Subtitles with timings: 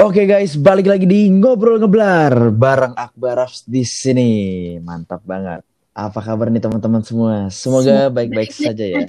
[0.00, 4.32] Oke guys, balik lagi di ngobrol ngeblar bareng Akbar Rafs di sini.
[4.80, 5.60] Mantap banget.
[5.92, 7.52] Apa kabar nih teman-teman semua?
[7.52, 9.04] Semoga baik-baik saja ya.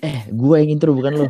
[0.00, 1.26] Eh, gua yang intro bukan lo.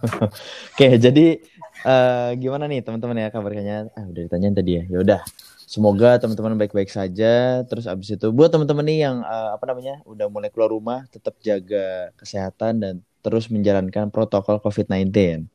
[0.72, 1.44] Oke, jadi
[1.84, 3.92] uh, gimana nih teman-teman ya kabarnya?
[3.92, 4.82] Ah, udah ditanyain tadi ya.
[4.88, 5.20] Ya udah.
[5.68, 7.60] Semoga teman-teman baik-baik saja.
[7.68, 11.36] Terus abis itu buat teman-teman nih yang uh, apa namanya udah mulai keluar rumah, tetap
[11.44, 15.51] jaga kesehatan dan terus menjalankan protokol COVID-19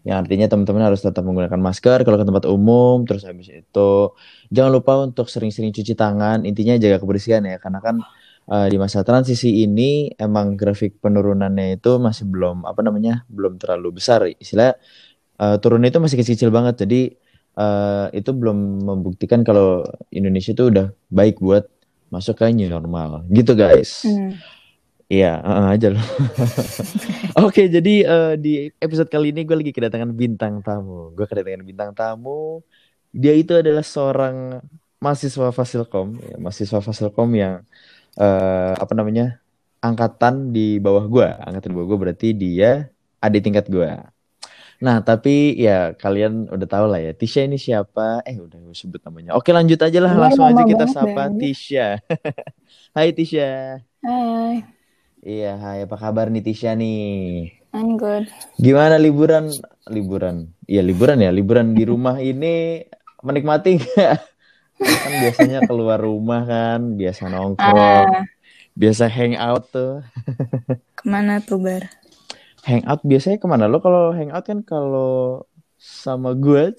[0.00, 3.92] yang artinya teman-teman harus tetap menggunakan masker kalau ke tempat umum terus habis itu
[4.48, 6.48] jangan lupa untuk sering-sering cuci tangan.
[6.48, 8.00] Intinya jaga kebersihan ya karena kan
[8.48, 14.00] uh, di masa transisi ini emang grafik penurunannya itu masih belum apa namanya belum terlalu
[14.00, 14.24] besar.
[14.24, 14.72] Istilah
[15.36, 16.80] uh, turunnya itu masih kecil-kecil banget.
[16.80, 17.00] Jadi
[17.60, 21.68] uh, itu belum membuktikan kalau Indonesia itu udah baik buat
[22.08, 23.28] masuk ke new normal.
[23.28, 24.08] Gitu guys.
[24.08, 24.40] Hmm.
[25.10, 26.06] Iya, uh, aja loh.
[27.42, 31.10] Oke, jadi uh, di episode kali ini gue lagi kedatangan bintang tamu.
[31.18, 32.62] Gue kedatangan bintang tamu.
[33.10, 34.62] Dia itu adalah seorang
[35.02, 37.66] mahasiswa Fasilkom, ya, mahasiswa Fasilkom yang
[38.22, 39.42] uh, apa namanya
[39.82, 41.26] angkatan di bawah gue.
[41.42, 42.86] Angkatan di bawah gue berarti dia
[43.18, 43.90] adik tingkat gue.
[44.78, 48.22] Nah, tapi ya kalian udah tahu lah ya, Tisha ini siapa?
[48.22, 49.34] Eh, udah gue sebut namanya.
[49.34, 51.98] Oke, lanjut aja lah, langsung aja kita sapa Tisha.
[52.96, 53.82] Hai Tisha.
[54.06, 54.79] Hai.
[55.20, 57.52] Iya, hai apa kabar nih Tisha nih?
[57.76, 58.24] I'm good.
[58.56, 59.52] Gimana liburan?
[59.84, 60.48] Liburan.
[60.64, 61.28] Iya, liburan ya.
[61.28, 62.80] Liburan di rumah ini
[63.20, 64.16] menikmati gak?
[64.80, 68.24] kan biasanya keluar rumah kan, biasa nongkrong, uh,
[68.72, 70.00] biasa hangout tuh.
[70.96, 71.84] ke mana tuh bar?
[72.64, 73.68] Hangout biasanya ke mana?
[73.68, 75.44] Lo kalau hangout kan kalau
[75.76, 76.72] sama gue.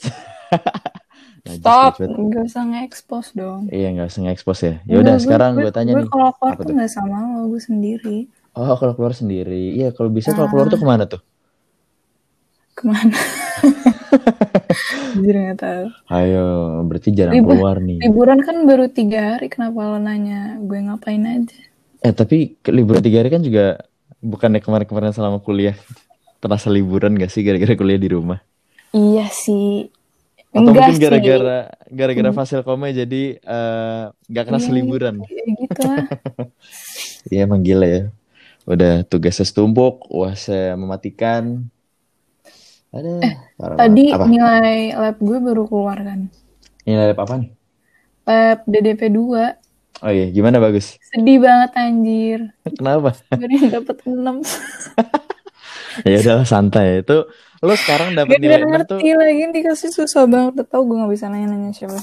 [1.42, 3.66] Nah, Stop, nggak usah nge-expose dong.
[3.74, 4.76] Iya, nggak usah nge-expose ya.
[4.86, 6.12] Ya udah sekarang gue tanya gue nih.
[6.14, 8.18] Kalau keluar tuh nggak sama lo, gue sendiri.
[8.54, 9.74] Oh, kalau keluar sendiri.
[9.74, 10.82] Iya, kalau bisa kalau keluar tuh ah.
[10.82, 11.22] ke mana tuh?
[12.78, 13.14] Ke mana?
[15.18, 15.86] Jadi nggak tahu.
[16.14, 16.46] Ayo,
[16.86, 18.00] berarti jarang Libur, keluar nih.
[18.06, 21.58] Liburan kan baru tiga hari, kenapa lo nanya gue ngapain aja?
[22.06, 23.82] Eh, tapi liburan tiga hari kan juga
[24.22, 25.74] bukannya kemarin-kemarin selama kuliah
[26.38, 28.40] terasa liburan gak sih gara-gara kuliah di rumah?
[28.94, 29.90] Iya sih,
[30.52, 32.38] atau Enggak mungkin gara-gara gara-gara hmm.
[32.38, 35.16] fasil koma jadi uh, eh, gak kena iya, seliburan.
[35.24, 35.80] Iya gitu
[37.32, 38.04] Iya emang gila ya.
[38.68, 41.66] Udah tugasnya setumpuk, saya mematikan.
[42.92, 43.12] Ada.
[43.24, 43.36] Eh,
[43.80, 44.28] tadi apa?
[44.28, 46.28] nilai lab gue baru keluar kan.
[46.84, 47.52] Nilai lab apa nih?
[48.28, 50.04] Lab DDP 2.
[50.04, 51.00] Oh iya, gimana bagus?
[51.14, 52.40] Sedih banget anjir.
[52.78, 53.16] Kenapa?
[53.32, 54.20] Gue dapet 6.
[56.12, 57.08] ya udahlah santai.
[57.08, 58.98] Itu Lo sekarang dapat nilai enam tuh.
[58.98, 60.66] Ngerti lagi dikasih susah banget.
[60.66, 62.02] Tau gue gak bisa nanya-nanya siapa.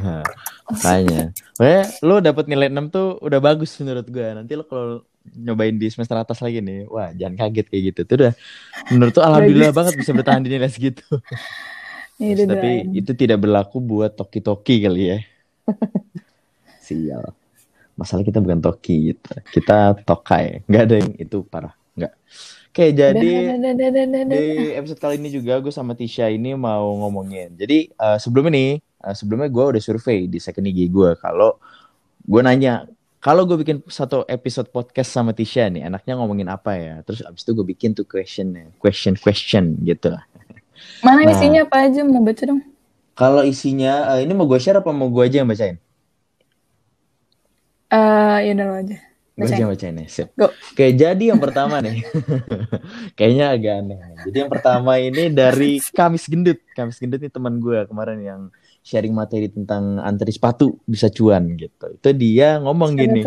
[0.72, 1.36] Makanya.
[1.56, 4.26] Pokoknya lo dapat nilai 6 tuh udah bagus menurut gue.
[4.32, 5.04] Nanti lo kalau
[5.36, 8.00] nyobain di semester atas lagi nih, wah jangan kaget kayak gitu.
[8.08, 8.32] Tuh udah
[8.88, 11.04] menurut tuh alhamdulillah banget bisa bertahan di nilai segitu.
[12.16, 15.18] Ya, Terus, tapi itu tidak berlaku buat toki-toki kali ya.
[16.84, 17.28] Sial.
[17.92, 19.36] Masalah kita bukan toki gitu.
[19.52, 20.64] Kita tokai.
[20.64, 21.76] Nggak ada yang itu parah.
[21.92, 22.12] Nggak.
[22.68, 23.56] Oke, jadi
[24.28, 24.44] di
[24.76, 27.56] episode kali ini juga gue sama Tisha ini mau ngomongin.
[27.56, 31.56] Jadi uh, sebelum ini, uh, sebelumnya gue udah survei di second IG gue kalau
[32.28, 32.84] gue nanya
[33.18, 36.94] kalau gue bikin satu episode podcast sama Tisha nih, enaknya ngomongin apa ya?
[37.02, 40.22] Terus abis itu gue bikin tuh question, question, question gitu lah.
[41.02, 42.62] Mana nah, isinya apa aja mau baca dong?
[43.18, 45.82] Kalau isinya, uh, ini mau gue share apa mau gue aja yang bacain?
[47.90, 49.07] Eh, uh, ya udah aja.
[49.38, 50.04] Baca baca ini.
[50.10, 50.34] Sip.
[50.34, 52.02] Oke, jadi yang pertama nih.
[53.18, 54.00] Kayaknya agak aneh.
[54.26, 56.58] Jadi yang pertama ini dari Kamis Gendut.
[56.74, 58.40] Kamis Gendut ini teman gue kemarin yang
[58.82, 61.86] sharing materi tentang antri sepatu bisa cuan gitu.
[61.94, 63.22] Itu dia ngomong gini.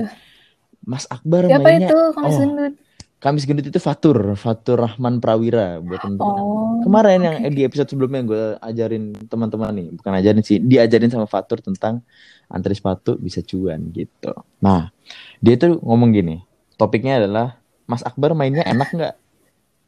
[0.83, 2.73] Mas Akbar Siapa mainnya itu Kamis oh, Gendut?
[3.21, 6.41] Kamis Gendut itu Fatur, Fatur Rahman Prawira buat teman-teman.
[6.41, 7.53] Oh, Kemarin yang okay.
[7.53, 12.01] di episode sebelumnya gue ajarin teman-teman nih, bukan ajarin sih, diajarin sama Fatur tentang
[12.49, 14.33] antri sepatu bisa cuan gitu.
[14.57, 14.89] Nah,
[15.37, 16.41] dia tuh ngomong gini,
[16.81, 19.15] topiknya adalah Mas Akbar mainnya enak nggak?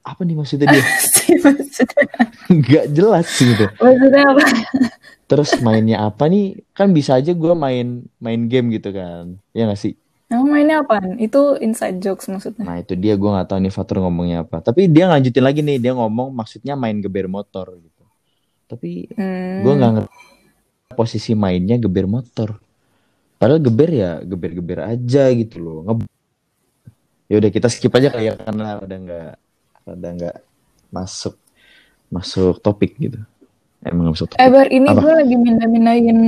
[0.06, 0.84] Apa nih maksudnya dia?
[2.54, 3.66] Nggak jelas sih gitu.
[3.80, 4.44] Maksudnya apa?
[5.26, 6.60] Terus mainnya apa nih?
[6.76, 9.98] Kan bisa aja gue main main game gitu kan, ya nggak sih?
[10.34, 10.98] Emang mainnya apa?
[11.22, 12.66] Itu inside jokes maksudnya.
[12.66, 14.66] Nah itu dia gue gak tahu nih Fatur ngomongnya apa.
[14.66, 18.04] Tapi dia lanjutin lagi nih dia ngomong maksudnya main geber motor gitu.
[18.66, 19.62] Tapi hmm.
[19.62, 20.18] gue nggak ngerti
[20.98, 22.58] posisi mainnya geber motor.
[23.38, 25.78] Padahal geber ya geber-geber aja gitu loh.
[25.86, 25.94] Nge
[27.30, 29.32] ya udah kita skip aja kayak karena udah nggak
[29.86, 30.38] udah nggak
[30.90, 31.38] masuk
[32.10, 33.22] masuk topik gitu.
[33.86, 34.42] Emang gak masuk topik.
[34.42, 36.20] Eh bar ini gue lagi mindah-mindahin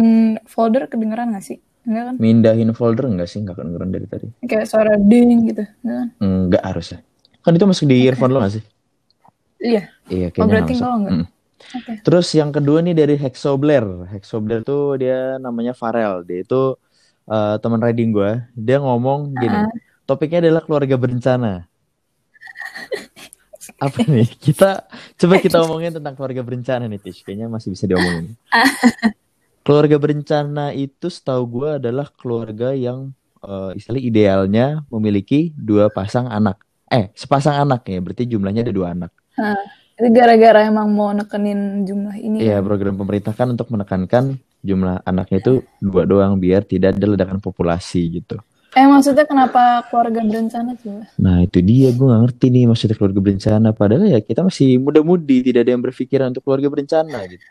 [0.45, 1.57] folder kedengeran gak sih?
[1.85, 2.15] Enggak kan?
[2.17, 3.39] Mindahin folder enggak sih?
[3.41, 4.27] Enggak kedengeran dari tadi.
[4.45, 5.63] Kayak suara ding gitu.
[5.85, 6.07] Enggak kan?
[6.19, 6.99] Enggak harusnya.
[7.45, 8.63] Kan itu masuk di earphone lo gak sih?
[9.61, 9.93] Iya.
[10.09, 11.13] Iya kayaknya oh, berarti enggak.
[11.13, 11.27] Hmm.
[11.65, 11.97] Okay.
[12.05, 13.85] Terus yang kedua nih dari Hexobler.
[14.11, 16.25] Hexobler tuh dia namanya Farel.
[16.25, 16.77] Dia itu
[17.29, 18.41] uh, teman riding gue.
[18.53, 19.73] Dia ngomong gini, uh -huh.
[20.05, 21.65] topiknya adalah keluarga berencana.
[23.85, 24.29] Apa nih?
[24.37, 24.85] Kita
[25.17, 27.25] coba kita ngomongin tentang keluarga berencana nih, Tish.
[27.25, 28.37] Kayaknya masih bisa diomongin.
[29.65, 36.61] Keluarga berencana itu setahu gue adalah keluarga yang uh, istilah idealnya memiliki dua pasang anak.
[36.85, 39.11] Eh, sepasang anak ya, berarti jumlahnya ada dua anak.
[39.41, 39.57] Hah.
[39.95, 42.43] Itu gara-gara emang mau nekenin jumlah ini.
[42.43, 42.67] Iya, kan?
[42.67, 48.19] program pemerintah kan untuk menekankan jumlah anaknya itu dua doang biar tidak ada ledakan populasi
[48.19, 48.35] gitu.
[48.75, 50.91] Eh maksudnya kenapa keluarga berencana sih?
[51.15, 53.67] Nah itu dia gue gak ngerti nih maksudnya keluarga berencana.
[53.71, 57.45] Padahal ya kita masih muda-mudi tidak ada yang berpikiran untuk keluarga berencana gitu.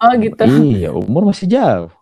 [0.00, 0.42] Oh gitu.
[0.48, 1.92] Iya umur masih jauh.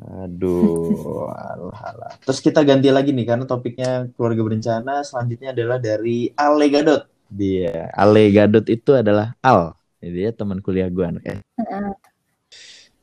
[0.00, 2.12] Aduh, alah, alah.
[2.24, 5.04] Terus kita ganti lagi nih karena topiknya keluarga berencana.
[5.04, 7.04] Selanjutnya adalah dari Ale Gadot.
[7.28, 9.76] Dia Ale Gadot itu adalah Al.
[10.00, 11.44] Jadi dia teman kuliah gue anaknya.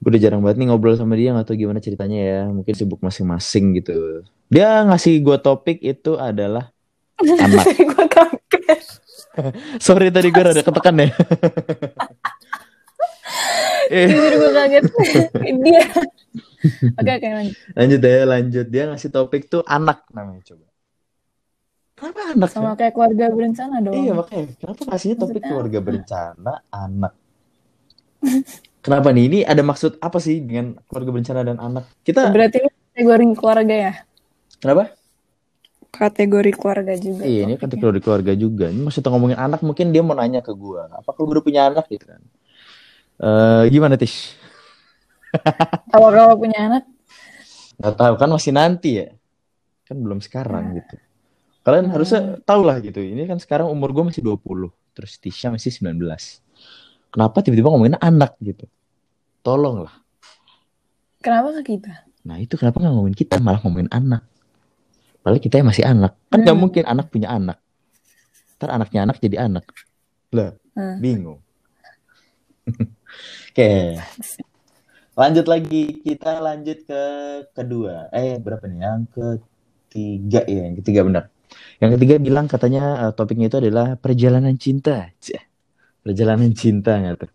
[0.01, 2.41] Gue udah jarang banget nih ngobrol sama dia nggak tahu gimana ceritanya ya.
[2.49, 4.25] Mungkin sibuk masing-masing gitu.
[4.49, 6.73] Dia ngasih gue topik itu adalah
[7.45, 7.65] anak.
[9.85, 11.13] Sorry tadi gue rada ketekan ya.
[13.87, 14.83] Jujur gue kaget.
[15.63, 15.81] dia.
[16.99, 17.55] Oke, oke lanjut.
[17.73, 18.65] Lanjut ya, lanjut.
[18.67, 20.67] Dia ngasih topik tuh anak namanya coba.
[21.97, 22.49] Kenapa anak?
[22.53, 22.75] Sama ya?
[22.77, 23.95] kayak keluarga berencana dong.
[23.97, 24.47] Iya makanya.
[24.61, 27.13] Kenapa kasihnya topik Maksudnya keluarga berencana anak?
[28.85, 29.23] Kenapa nih?
[29.27, 31.89] Ini ada maksud apa sih dengan keluarga berencana dan anak?
[32.05, 33.93] Kita berarti ini kategori keluarga ya?
[34.61, 34.83] Kenapa?
[35.87, 37.23] Kategori keluarga juga.
[37.25, 38.69] Iya, ini kategori keluarga juga.
[38.69, 42.05] Ini maksudnya ngomongin anak, mungkin dia mau nanya ke gue, apa gue punya anak gitu
[42.05, 42.21] kan?
[43.17, 44.37] Uh, gimana Tish?
[45.91, 46.83] Kalau kau punya anak?
[47.77, 49.13] Gak tahu kan masih nanti ya,
[49.85, 50.75] kan belum sekarang nah.
[50.81, 50.95] gitu.
[51.61, 51.93] Kalian hmm.
[51.93, 53.03] harusnya tahu lah gitu.
[53.03, 54.71] Ini kan sekarang umur gue masih 20.
[54.95, 55.99] Terus Tisha masih 19.
[57.11, 58.65] Kenapa tiba-tiba ngomongin anak gitu?
[59.43, 59.95] Tolong lah.
[61.19, 62.07] Kenapa ke kita?
[62.23, 64.23] Nah itu kenapa nggak ngomongin kita malah ngomongin anak?
[65.19, 66.15] Padahal kita yang masih anak.
[66.31, 66.63] Kan nggak hmm.
[66.63, 67.57] mungkin anak punya anak.
[68.57, 69.65] Ntar anaknya anak jadi anak.
[70.33, 70.97] Lah, hmm.
[71.03, 71.39] bingung.
[73.53, 73.97] Oke.
[75.17, 75.83] Lanjut lagi.
[76.03, 77.03] Kita lanjut ke
[77.51, 78.11] kedua.
[78.13, 78.79] Eh, berapa nih?
[78.83, 80.61] Yang ketiga ya.
[80.71, 81.23] Yang ketiga benar.
[81.79, 85.13] Yang ketiga bilang katanya uh, topiknya itu adalah perjalanan cinta.
[86.03, 87.31] Perjalanan cinta nggak tuh?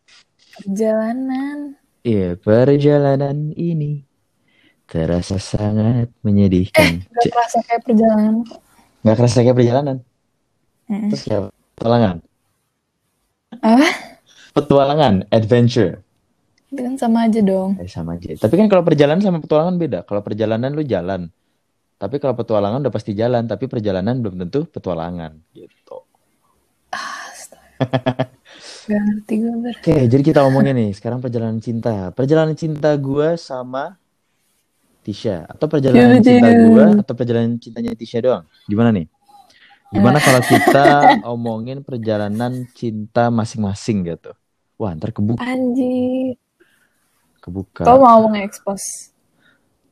[0.63, 1.79] Perjalanan.
[2.03, 4.03] Iya, perjalanan ini
[4.91, 7.01] terasa sangat menyedihkan.
[7.01, 8.45] Eh, gak kerasa kayak perjalanan
[9.03, 9.97] Gak kerasa kayak perjalanan?
[10.87, 11.09] Mm.
[11.11, 11.43] Terus kayak
[11.75, 12.17] petualangan?
[13.65, 13.89] Apa?
[14.53, 16.05] Petualangan, adventure.
[16.73, 17.77] Itu kan sama aja dong.
[17.81, 18.37] Eh, sama aja.
[18.37, 19.99] Tapi kan kalau perjalanan sama petualangan beda.
[20.05, 21.29] Kalau perjalanan lu jalan.
[22.01, 26.03] Tapi kalau petualangan udah pasti jalan, tapi perjalanan belum tentu petualangan gitu.
[28.83, 29.75] Gak ngerti gue ber.
[29.79, 32.11] Oke, jadi kita ngomongin nih sekarang perjalanan cinta.
[32.11, 33.95] Perjalanan cinta gue sama
[35.03, 38.45] Tisha atau perjalanan cinta gue atau perjalanan cintanya Tisha doang?
[38.67, 39.07] Gimana nih?
[39.93, 40.23] Gimana eh.
[40.23, 40.87] kalau kita
[41.35, 44.35] omongin perjalanan cinta masing-masing gitu?
[44.83, 45.47] Wah, ntar kebuka.
[45.47, 46.35] Anjir.
[47.39, 47.87] Kebuka.
[47.87, 49.15] Kau mau nge-expose?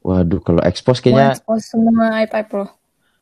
[0.03, 1.39] Waduh, kalau expose kayaknya.
[1.39, 2.67] expose semua aib lo.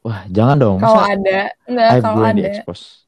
[0.01, 0.79] Wah, jangan dong.
[0.81, 2.49] Kalau ada, enggak kalau ada.
[2.49, 3.05] expose.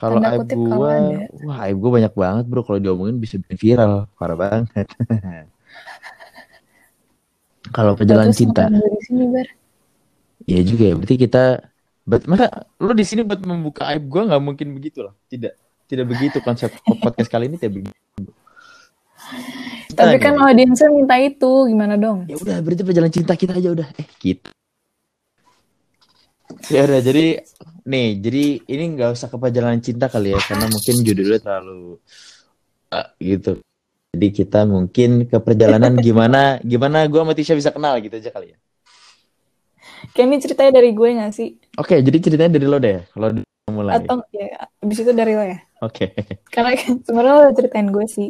[0.00, 0.96] Kalau aib gue,
[1.44, 2.64] wah aib gue banyak banget bro.
[2.64, 4.88] Kalau diomongin bisa bikin viral, parah banget.
[7.76, 8.72] kalau perjalanan cinta.
[10.48, 10.94] Iya juga ya.
[10.96, 11.68] Berarti kita,
[12.08, 15.12] but, masa lu di sini buat membuka aib gue nggak mungkin begitu loh.
[15.28, 15.52] Tidak,
[15.90, 16.70] tidak begitu konsep
[17.02, 18.30] podcast kali ini tidak begitu.
[19.90, 22.30] Tapi kan audiensnya minta itu, gimana dong?
[22.30, 23.88] Ya udah, berarti perjalanan cinta kita aja udah.
[23.98, 24.54] Eh, kita.
[26.70, 27.42] Ya udah, jadi
[27.82, 31.98] nih, jadi ini nggak usah ke perjalanan cinta kali ya, karena mungkin judulnya terlalu
[32.94, 33.52] uh, gitu.
[34.14, 38.54] Jadi kita mungkin ke perjalanan gimana, gimana gue sama Tisha bisa kenal gitu aja kali
[38.54, 38.58] ya.
[40.14, 41.48] Kayak ini ceritanya dari gue gak sih?
[41.76, 43.28] Oke, okay, jadi ceritanya dari lo deh, kalau
[43.70, 44.02] mulai.
[44.02, 45.58] Atau ya, abis itu dari lo ya?
[45.80, 46.12] Oke.
[46.12, 46.38] Okay.
[46.52, 48.28] Karena sebenarnya lo ceritain gue sih.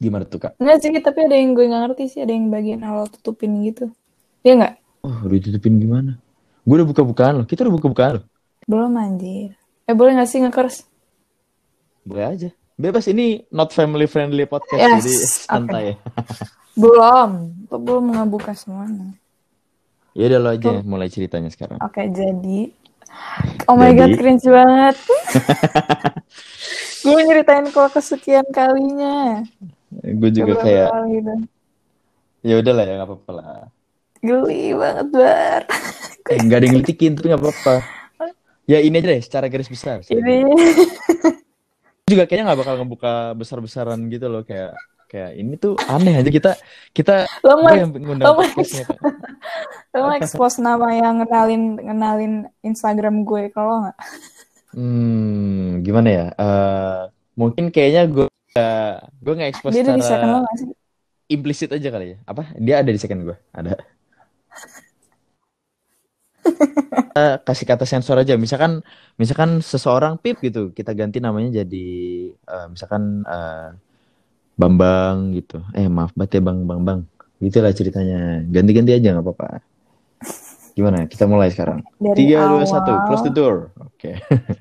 [0.00, 0.56] Gimana tuh kak?
[0.56, 3.92] Enggak sih, tapi ada yang gue gak ngerti sih, ada yang bagian awal tutupin gitu.
[4.40, 4.74] Iya nggak?
[5.04, 6.16] Oh, udah tutupin gimana?
[6.64, 8.24] Gue udah buka-bukaan loh, kita udah buka-bukaan loh.
[8.64, 9.52] Belum anjir.
[9.84, 10.88] Eh boleh gak sih ngekers?
[12.08, 12.50] Boleh aja.
[12.80, 16.40] Bebas ini not family friendly podcast, yes, jadi santai okay.
[16.80, 17.30] belum,
[17.68, 19.12] belum ngebuka semuanya.
[20.16, 21.76] Ya udah lo aja mulai ceritanya sekarang.
[21.84, 22.72] Oke, okay, jadi
[23.70, 23.98] Oh my jadi...
[23.98, 24.96] god, cringe banget.
[27.06, 29.46] gue nyeritain kok kesekian kalinya.
[29.90, 31.34] Gue juga kayak gitu.
[32.40, 33.60] ya udahlah ya nggak apa-apa lah.
[34.20, 35.62] Geli banget bar.
[36.30, 37.74] Eh, nggak ada yang ngelitikin tapi nggak apa-apa.
[38.70, 40.46] Ya ini aja deh secara garis besar ini.
[42.06, 44.78] juga kayaknya nggak bakal ngebuka besar-besaran gitu loh kayak
[45.10, 46.52] kayak ini tuh aneh aja kita
[46.94, 48.98] kita lo mau yang ngundang lo mau podcastnya, Kak.
[49.92, 53.98] lo mau expose nama yang ngenalin ngenalin Instagram gue kalau nggak
[54.70, 56.26] Hmm, gimana ya?
[56.30, 57.02] Eh,
[57.34, 58.30] mungkin kayaknya gue
[59.18, 60.70] gue nggak expose dia ada di second secara lo sih
[61.30, 62.18] implisit aja kali ya.
[62.26, 62.42] Apa?
[62.58, 63.36] Dia ada di second gue.
[63.54, 63.78] Ada.
[67.10, 68.38] Eh, kasih kata sensor aja.
[68.38, 68.80] Misalkan
[69.18, 71.88] misalkan seseorang pip gitu, kita ganti namanya jadi
[72.32, 73.68] eh, misalkan eh,
[74.54, 75.62] Bambang gitu.
[75.72, 77.00] Eh maaf banget ya Bang Bang Bang.
[77.38, 78.44] Gitulah ceritanya.
[78.44, 79.64] Ganti-ganti aja nggak apa-apa.
[80.70, 81.04] Gimana?
[81.04, 81.82] Kita mulai sekarang.
[81.96, 82.92] dari Tiga, dua, satu.
[83.06, 83.54] Close the door.
[83.80, 84.16] Oke.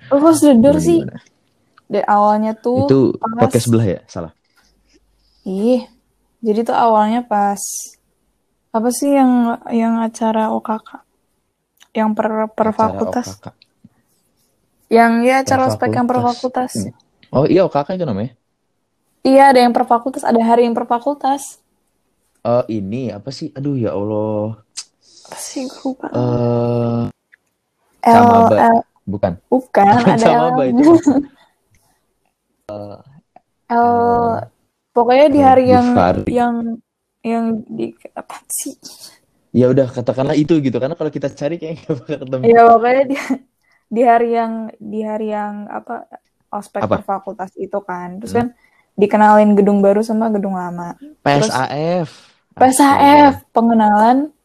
[0.10, 1.20] oh close the door Gimana, sih gimana?
[1.86, 4.00] dari awalnya tuh Itu pas podcast sebelah ya?
[4.06, 4.32] Salah.
[5.42, 5.82] ih
[6.40, 7.58] jadi tuh awalnya pas
[8.70, 11.02] apa sih yang yang acara OKK
[11.92, 13.48] yang per per Acara fakultas OKK.
[14.88, 16.72] yang ya acara ospek yang per fakultas.
[16.78, 16.94] fakultas
[17.30, 18.38] Oh iya OKK itu namanya?
[19.24, 21.60] Iya ada yang per fakultas ada hari yang per fakultas
[22.40, 23.52] Oh ini apa sih?
[23.52, 24.64] Aduh ya Allah.
[25.28, 27.04] apa sih gue lupa Eh
[28.00, 28.56] L Samaba.
[28.56, 29.34] L bukan.
[29.52, 30.92] bukan Bukan ada sama L itu?
[33.70, 34.40] L
[34.96, 35.88] pokoknya di hari yang
[36.26, 36.54] yang
[37.22, 38.74] yang di apa sih
[39.50, 42.44] Ya udah katakanlah itu gitu karena kalau kita cari kayaknya nggak bakal ketemu.
[42.46, 43.16] ya pokoknya di
[43.90, 46.06] di hari yang di hari yang apa
[46.54, 47.02] ospek Apa?
[47.02, 48.48] per fakultas itu kan terus kan
[49.00, 51.00] dikenalin gedung baru sama gedung lama.
[51.24, 52.12] PSAF.
[52.60, 54.36] PSAF pengenalan.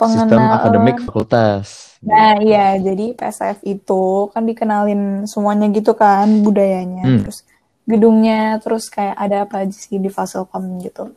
[0.00, 1.66] Sistem pengenalan akademik fakultas.
[2.00, 7.04] nah iya jadi PSAF itu kan dikenalin semuanya gitu kan budayanya.
[7.04, 7.20] Hmm.
[7.20, 7.44] terus
[7.84, 11.12] gedungnya terus kayak ada apa aja sih di Fasilkom gitu.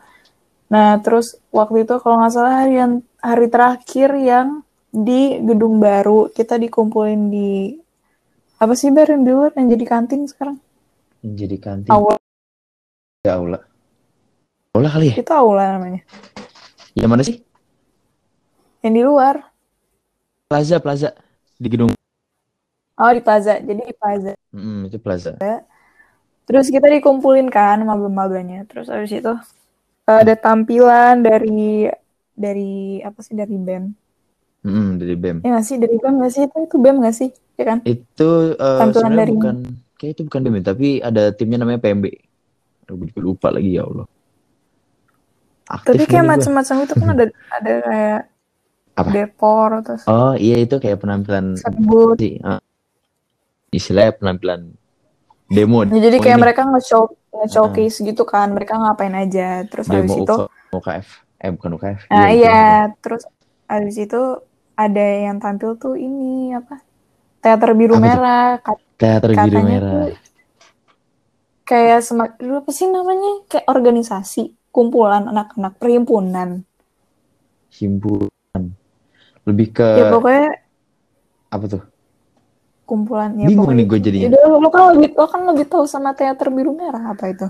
[0.68, 2.94] Nah terus waktu itu kalau nggak salah hari yang
[3.24, 4.48] hari terakhir yang
[4.92, 7.80] di gedung baru kita dikumpulin di
[8.60, 9.56] apa sih bar yang di luar?
[9.56, 10.60] Yang jadi kantin sekarang
[11.24, 11.92] Jadi kantin.
[11.96, 12.18] aula
[13.24, 13.60] Ya aula.
[14.76, 15.16] Aula kali ya?
[15.22, 16.02] itu aula namanya
[16.98, 17.36] Yang mana sih?
[18.84, 19.36] yang di luar
[20.52, 21.10] Plaza Plaza
[21.58, 21.92] di gedung.
[23.00, 25.34] oh di plaza jadi di plaza Hmm, itu Plaza.
[26.44, 28.68] Terus kita dikumpulin kan maba-mabanya.
[28.70, 29.34] Terus habis itu
[30.06, 31.88] ada tampilan dari
[32.38, 33.84] dari apa sih dari BEM.
[34.64, 35.38] Hmm, dari BEM.
[35.42, 37.30] Ya nggak sih dari BEM nggak sih itu itu BEM nggak sih?
[37.58, 37.78] Ya kan?
[37.88, 39.56] Itu eh, Tampilan dari- bukan
[40.04, 42.12] kayak itu bukan BEM tapi ada timnya namanya PMB.
[42.92, 44.04] Gue juga lupa lagi ya Allah.
[45.72, 47.26] Aktif Tapi kayak macam-macam itu kan ada
[47.64, 48.22] ada kayak
[49.00, 49.10] Apa?
[49.16, 52.20] depor terus Oh iya itu kayak penampilan sebut.
[52.20, 52.36] sih.
[52.44, 52.60] ah.
[53.72, 54.76] istilahnya penampilan
[55.48, 55.88] demo.
[55.88, 56.44] Ya, jadi kayak ini.
[56.44, 58.52] mereka nge-show nge-showcase gitu kan.
[58.52, 59.64] Mereka ngapain aja.
[59.72, 61.08] Terus habis demo itu UK, UKF.
[61.40, 62.02] Eh bukan UKF.
[62.12, 62.44] Nah itu.
[62.44, 63.24] iya, terus
[63.72, 64.22] habis itu
[64.76, 66.84] ada yang tampil tuh ini apa?
[67.40, 68.50] Teater biru Apa merah.
[68.96, 70.10] Teater biru merah.
[70.10, 70.18] tuh
[71.64, 76.68] kayak semak dulu apa sih namanya kayak organisasi kumpulan anak-anak perhimpunan
[77.72, 78.62] Himpunan.
[79.44, 80.48] Lebih ke ya pokoknya
[81.50, 81.84] apa tuh?
[82.84, 84.28] kumpulan ya Bingung pokoknya nih gue jadinya.
[84.30, 87.48] Yaudah, lo kan lebih lo kan lebih tahu sama teater biru merah apa itu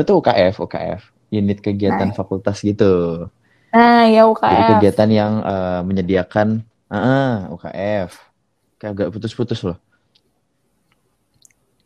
[0.00, 1.00] Itu UKF, UKF.
[1.30, 2.16] Unit kegiatan Nah.
[2.16, 3.28] fakultas gitu.
[3.70, 6.48] nah ya Jadi UKF kegiatan yang eh, menyediakan
[6.90, 8.29] ah UKF.
[8.80, 9.76] Kayak agak putus-putus loh.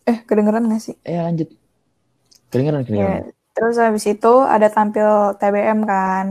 [0.04, 1.48] eh kedengeran gak sih Eh lanjut.
[2.52, 3.22] Kedengeran, ya kedengeran.
[3.54, 5.08] terus habis itu ada tampil
[5.38, 6.26] TBM kan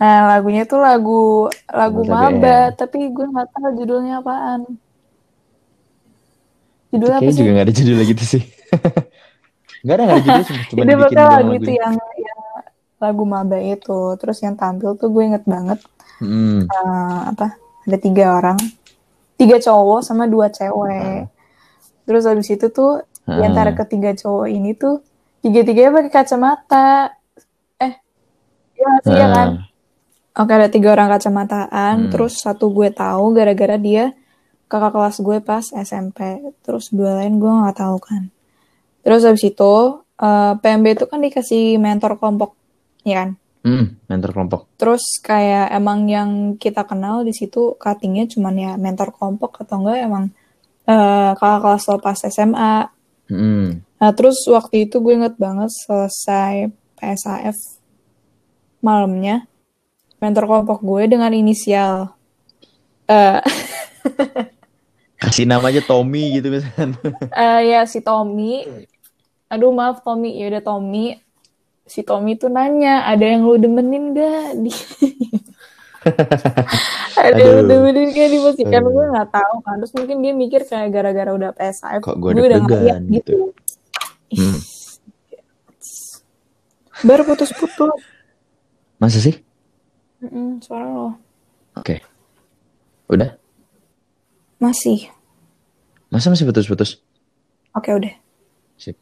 [0.00, 4.60] nah lagunya tuh lagu lagu Lagu maba tapi gue nggak tahu judulnya apaan
[6.92, 8.42] judulnya apa sih juga gak ada judul lagi sih.
[9.82, 10.44] Gak ada, gak ada judul.
[10.70, 12.40] Cuma, Itu dibikin doang lagu itu yang, yang
[13.02, 13.98] lagu maba itu.
[14.20, 15.78] Terus yang tampil tuh gue inget banget
[16.22, 16.70] Hmm.
[16.70, 17.58] eh, apa?
[17.82, 18.54] Ada tiga orang,
[19.42, 21.26] tiga cowok sama dua cewek.
[22.06, 23.46] Terus habis itu tuh di Ah.
[23.50, 25.02] antara ketiga cowok ini tuh
[25.42, 27.14] tiga-tiganya pakai kacamata.
[27.78, 27.92] Eh,
[28.78, 29.48] iya nggak sih ya kan?
[30.32, 31.94] Oke ada tiga orang kacamataan.
[32.06, 32.10] Hmm.
[32.10, 34.14] Terus satu gue tahu gara-gara dia
[34.66, 36.18] kakak kelas gue pas SMP.
[36.62, 38.30] Terus dua lain gue nggak tahu kan.
[39.02, 39.74] Terus habis itu
[40.16, 42.54] eh, PMB itu kan dikasih mentor kelompok,
[43.02, 43.30] ya kan?
[43.62, 44.60] Hmm, mentor kelompok.
[44.74, 49.98] Terus kayak emang yang kita kenal di situ cuttingnya cuman ya mentor kelompok atau enggak
[50.02, 50.24] emang
[50.90, 52.74] eh, kakak kelas lo pas SMA.
[53.30, 53.86] Hmm.
[54.02, 57.58] Nah terus waktu itu gue inget banget selesai PSAF
[58.82, 59.46] malamnya
[60.18, 62.18] mentor kelompok gue dengan inisial
[63.06, 63.38] eh
[65.22, 66.98] Kasih nama aja Tommy gitu misalnya.
[67.30, 68.66] eh, ya si Tommy.
[69.46, 71.14] Aduh maaf Tommy, ya udah Tommy.
[71.82, 74.56] Si Tommy tuh nanya, ada yang lu demenin gak?
[74.56, 74.70] Di...
[77.14, 77.62] ada Aduh.
[77.62, 78.90] bener-bener kayak dipastikan Aduh.
[78.90, 82.42] gue nggak tahu kan terus mungkin dia mikir kayak gara-gara udah PSIF Kok gue gue
[82.42, 83.14] udah ngeliat gitu.
[83.14, 83.36] gitu
[84.32, 84.58] Hmm.
[87.02, 88.02] baru putus-putus
[88.96, 89.34] Masa sih?
[90.18, 91.08] Mm-mm, suara lo
[91.74, 91.98] Oke.
[93.06, 93.36] Udah?
[94.56, 95.10] masih
[96.08, 97.00] Masa masih putus-putus?
[97.72, 98.12] oke udah
[98.74, 98.98] Sip.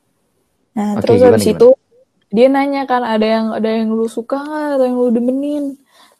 [0.72, 1.56] nah Oke, terus gimana, habis gimana?
[1.56, 1.68] itu
[2.30, 4.68] dia nanya kan ada yang ada yang lu suka nggak?
[4.78, 5.64] Atau yang lu demenin?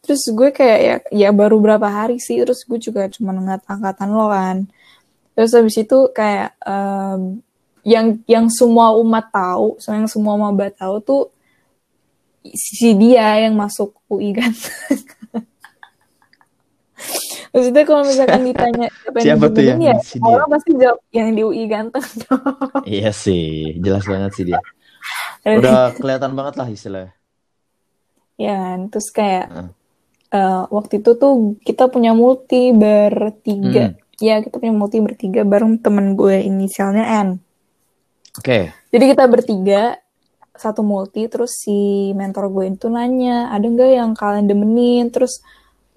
[0.03, 4.11] Terus gue kayak ya ya baru berapa hari sih terus gue juga cuma ngeliat angkatan
[4.13, 4.57] lo kan.
[5.37, 7.41] Terus habis itu kayak em,
[7.87, 11.23] yang yang semua umat tahu yang semua maba tahu tuh
[12.57, 14.53] si dia yang masuk UI kan.
[17.51, 20.31] Maksudnya kalau misalkan ditanya siapa yang Siapa tuh yang ya si dia?
[20.31, 22.07] orang pasti jawab yang di UI ganteng.
[22.87, 24.61] Iya sih, jelas banget sih dia.
[25.43, 27.13] Udah kelihatan banget lah istilahnya.
[28.37, 28.79] ya kan?
[28.89, 29.69] terus kayak Heeh.
[30.33, 33.97] eh, waktu itu tuh kita punya multi bertiga Hmm.
[34.17, 37.29] ya kita punya multi bertiga bareng temen gue inisialnya N
[38.37, 38.73] Oke.
[38.89, 39.97] jadi kita bertiga
[40.53, 45.41] satu multi terus si mentor gue itu nanya ada nggak yang kalian demenin terus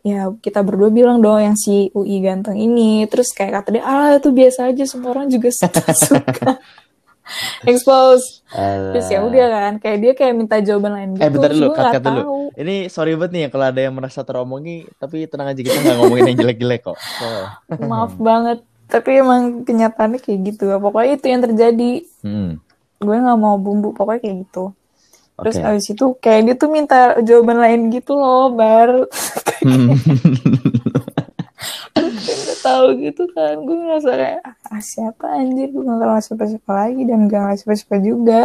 [0.02, 4.16] ya kita berdua bilang dong yang si UI ganteng ini terus kayak kata dia ah
[4.16, 6.60] itu biasa aja semua orang juga suka
[7.70, 8.44] expose.
[8.54, 11.24] Terus ya udah kan kayak dia kayak minta jawaban lain gitu.
[11.24, 12.22] Eh bentar dulu, cut dulu.
[12.22, 12.38] tahu.
[12.60, 15.98] Ini sorry banget nih ya kalau ada yang merasa teromongi, tapi tenang aja kita nggak
[16.04, 16.98] ngomongin yang jelek-jelek kok.
[17.00, 17.28] So,
[17.92, 18.62] maaf banget
[18.92, 20.70] tapi emang kenyataannya kayak gitu.
[20.78, 21.92] Pokoknya itu yang terjadi.
[22.22, 22.62] Hmm,
[23.02, 24.66] gue nggak mau bumbu pokoknya kayak gitu.
[25.34, 25.66] Terus oke.
[25.66, 29.10] abis itu kayak dia tuh minta jawaban lain gitu loh bar.
[29.66, 29.98] Hmm.
[31.98, 33.62] Nggak tahu gitu kan.
[33.64, 35.70] Gue ngerasa kayak ah siapa anjir?
[35.70, 38.42] Gue nggak kenal siapa-siapa lagi dan gak kenal siapa-siapa juga.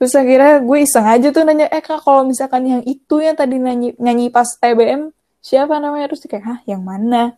[0.00, 3.60] Terus akhirnya gue iseng aja tuh nanya eh kak kalau misalkan yang itu yang tadi
[3.60, 5.12] nyanyi nyanyi pas TBM
[5.44, 6.08] siapa namanya?
[6.12, 7.36] Terus dia kayak hah yang mana?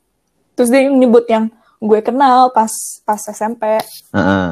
[0.55, 1.51] Terus dia nyebut yang
[1.83, 2.71] gue kenal pas
[3.03, 3.83] pas SMP
[4.15, 4.51] Heeh.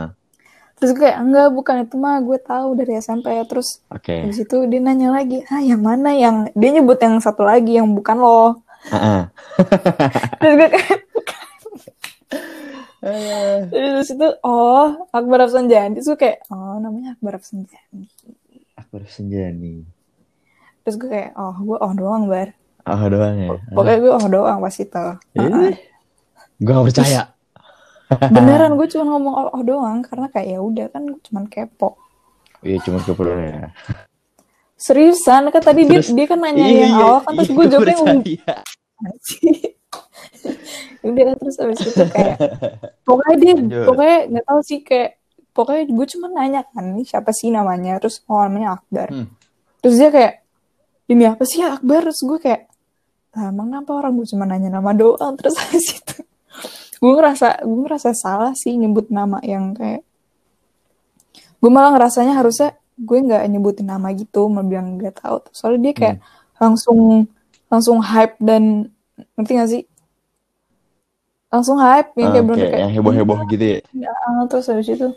[0.75, 4.27] terus gue kayak enggak bukan itu mah gue tahu dari SMP terus Oke.
[4.27, 6.11] habis itu dia nanya lagi ah yang mana?
[6.11, 9.23] Yang dia nyebut yang satu lagi yang bukan lo Heeh.
[10.41, 10.99] terus gue kayak
[13.71, 18.07] terus itu oh Akbar Afsanjani terus gue kayak oh namanya Akbar Afsanjani
[18.75, 19.85] Akbar Senjani.
[20.81, 23.49] terus gue kayak oh gue oh doang bar Oh doang ya.
[23.71, 25.75] pokoknya gue oh doang pas itu Eh,
[26.59, 27.23] gue gak percaya.
[28.11, 32.01] beneran gue cuma ngomong oh, oh doang karena kayak ya udah kan gue cuma kepo
[32.61, 33.69] Iya cuma keperluan ya.
[34.81, 37.53] Seriusan kan tadi dia Terus- dia kan nanya Iya, yang iya, awal kan terus iya,
[37.53, 38.57] gue gua jawabnya percaya.
[41.01, 42.37] udah terus abis itu kayak
[43.03, 43.85] pokoknya dia Lanjut.
[43.87, 45.11] pokoknya nggak tahu sih kayak
[45.51, 49.29] pokoknya gue cuma nanya kan ini siapa sih namanya terus oh namanya Akbar Hmm.
[49.81, 50.35] terus dia kayak
[51.07, 52.69] ini apa sih ya Akbar terus gue kayak
[53.31, 56.17] lah emang kenapa orang gue cuma nanya nama doang terus habis itu
[56.99, 60.05] gue ngerasa gue ngerasa salah sih nyebut nama yang kayak
[61.57, 65.95] gue malah ngerasanya harusnya gue nggak nyebutin nama gitu mau bilang nggak tahu soalnya dia
[65.97, 66.17] kayak
[66.61, 67.25] langsung
[67.73, 68.93] langsung hype dan
[69.37, 69.83] ngerti gak sih
[71.51, 73.79] langsung hype yang kayak Oke, bener kayak yang heboh-heboh gitu ya.
[73.91, 74.15] Ya,
[74.47, 75.09] terus habis itu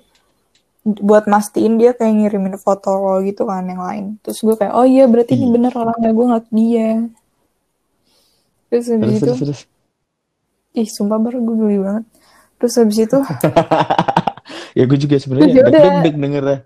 [0.84, 4.06] buat mastiin dia kayak ngirimin foto lo gitu kan yang lain.
[4.26, 5.54] Terus gue kayak, oh iya berarti ini Iya.
[5.54, 6.90] bener orangnya gue ngeliat dia.
[8.68, 9.60] Terus habis Terus itu, terus terus.
[10.74, 12.06] ih sumpah baru gue geli banget.
[12.58, 13.18] Terus habis itu,
[14.78, 16.58] ya gue juga sebenarnya Ya deg-deg dengernya.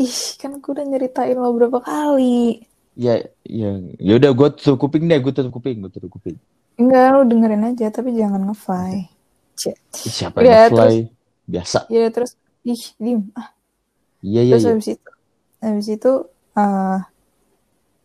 [0.00, 2.64] Ih kan gue udah nyeritain lo berapa kali.
[2.92, 6.36] Ya, ya, ya udah gue tutup kuping deh, gue tutup kuping, gue tutup kuping.
[6.76, 9.08] Enggak, lo dengerin aja tapi jangan nge-fly.
[9.92, 10.94] Siapa Iya, yang fly?
[11.48, 11.78] Biasa.
[11.92, 13.28] Ya terus, ih diem.
[13.36, 13.52] Ah,
[14.22, 14.70] Iya iya terus iya.
[14.72, 15.10] habis itu,
[15.58, 16.12] habis itu,
[16.56, 16.98] eh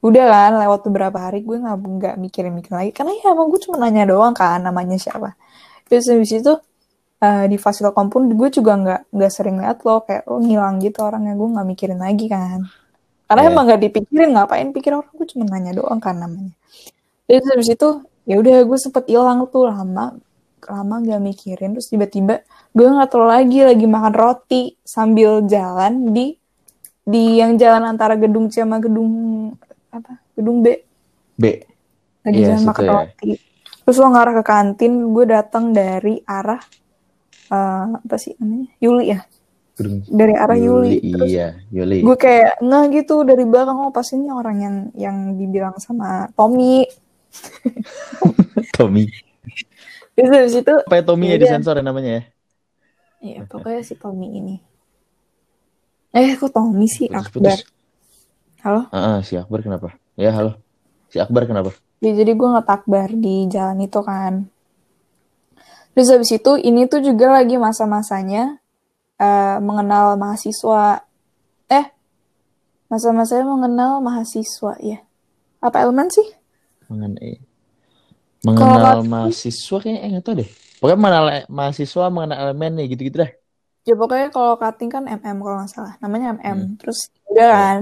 [0.08, 3.60] udah kan lewat beberapa hari gue nggak nggak mikirin mikir lagi karena ya emang gue
[3.66, 5.34] cuma nanya doang kan namanya siapa
[5.90, 6.54] terus habis itu
[7.18, 11.02] eh, di fasilkom pun gue juga nggak nggak sering liat lo kayak lo ngilang gitu
[11.02, 12.66] orangnya gue nggak mikirin lagi kan
[13.28, 13.50] karena Iya.
[13.52, 16.54] emang nggak dipikirin ngapain pikir orang gue cuma nanya doang kan namanya
[17.26, 17.90] terus habis itu
[18.24, 20.16] ya udah gue sempet hilang tuh lama
[20.64, 26.36] lama nggak mikirin terus tiba-tiba gue nggak tahu lagi lagi makan roti sambil jalan di
[27.02, 29.08] di yang jalan antara gedung C sama gedung
[29.90, 30.76] apa gedung B
[31.34, 31.44] B.
[32.22, 32.92] lagi Iya, jalan makan ya.
[32.94, 33.32] roti
[33.82, 36.60] terus lo ngarah ke kantin gue datang dari arah
[37.52, 39.20] eh, apa sih namanya Yuli ya
[40.10, 42.02] dari arah Yuli, Yuli, terus iya, Yuli.
[42.02, 46.82] gue kayak nggak gitu dari belakang oh pasti ini orang yang yang dibilang sama Tommy
[48.78, 49.06] Tommy.
[50.18, 51.42] terus habis itu Apa Tommy ya Yaudah.
[51.46, 52.24] disensor ya namanya ya?
[53.22, 54.56] ya pokoknya si Tommy ini
[56.18, 57.58] eh kok Tommy sih Putus, Akbar putus.
[58.66, 59.88] halo Ah, ah, si Akbar kenapa?
[60.18, 60.52] Ya halo.
[61.12, 61.72] Si Akbar kenapa?
[62.04, 64.34] Ya, jadi gue ngetakbar di jalan itu kan.
[65.98, 68.62] Terus habis itu ini tuh juga lagi masa-masanya
[69.18, 71.02] uh, mengenal mahasiswa.
[71.74, 71.86] Eh,
[72.86, 75.02] masa-masanya mengenal mahasiswa ya.
[75.58, 76.28] Apa elemen sih?
[76.86, 77.42] Mengenai
[78.46, 80.50] mengenal mahasiswa kayaknya enggak tahu deh.
[80.78, 83.32] Pokoknya mengenal mahasiswa, mengenal elemen nih gitu-gitu deh.
[83.90, 85.98] Ya pokoknya kalau cutting kan MM kalau nggak salah.
[85.98, 86.46] Namanya MM.
[86.46, 86.74] Hmm.
[86.78, 87.82] Terus udah kan.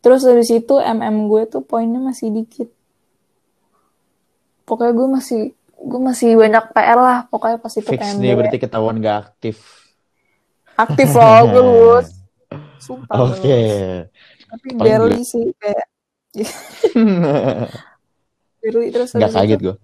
[0.00, 2.72] Terus dari situ MM gue tuh poinnya masih dikit
[4.64, 5.42] pokoknya gue masih
[5.84, 8.20] gue masih banyak PR lah pokoknya pas itu Fix PMB.
[8.24, 9.56] nih berarti ketahuan gak aktif.
[10.74, 12.08] Aktif loh gue lulus.
[12.80, 13.44] Sumpah Oke.
[13.44, 13.68] Okay.
[14.48, 15.86] Tapi barely sih kayak.
[18.64, 19.12] barely terus.
[19.12, 19.76] Gak kaget gue.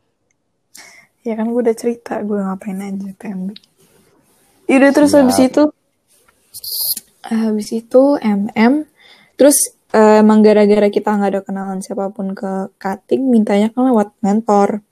[1.21, 3.53] Ya kan gue udah cerita gue ngapain aja PMB.
[4.71, 5.69] Yaudah terus habis itu
[7.27, 8.87] habis itu MM
[9.37, 14.15] terus uh, emang gara-gara kita nggak ada kenalan siapa pun ke cutting mintanya kan lewat
[14.23, 14.83] mentor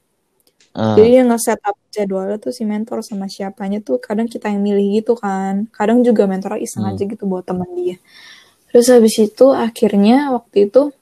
[0.78, 0.94] uh.
[0.94, 5.02] jadi yang nge up jadwalnya tuh si mentor sama siapanya tuh kadang kita yang milih
[5.02, 5.66] gitu kan.
[5.74, 6.92] Kadang juga mentor iseng hmm.
[6.94, 7.98] aja gitu buat teman dia.
[8.70, 10.94] Terus habis itu akhirnya waktu itu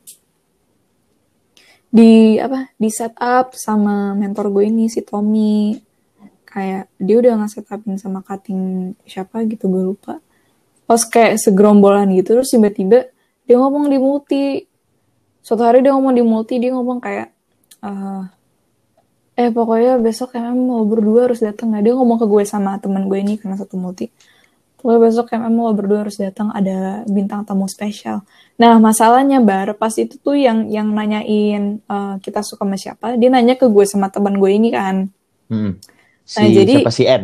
[1.93, 5.77] di apa di setup sama mentor gue ini si Tommy.
[6.49, 10.25] Kayak dia udah nge setupin sama cutting siapa gitu gue lupa.
[10.89, 13.13] Pas kayak segerombolan gitu terus tiba-tiba
[13.45, 14.65] dia ngomong di multi.
[15.45, 17.29] Suatu hari dia ngomong di multi dia ngomong kayak
[17.85, 18.27] uh,
[19.37, 23.05] eh pokoknya besok MM mau berdua harus datang nah dia ngomong ke gue sama temen
[23.05, 24.09] gue ini karena satu multi
[24.81, 28.25] pokoknya besok MM mau berdua harus datang ada bintang tamu spesial
[28.57, 33.29] nah masalahnya bar pas itu tuh yang yang nanyain uh, kita suka sama siapa dia
[33.29, 35.13] nanya ke gue sama teman gue ini kan
[35.53, 35.73] hmm.
[36.25, 37.23] si, nah jadi siapa si N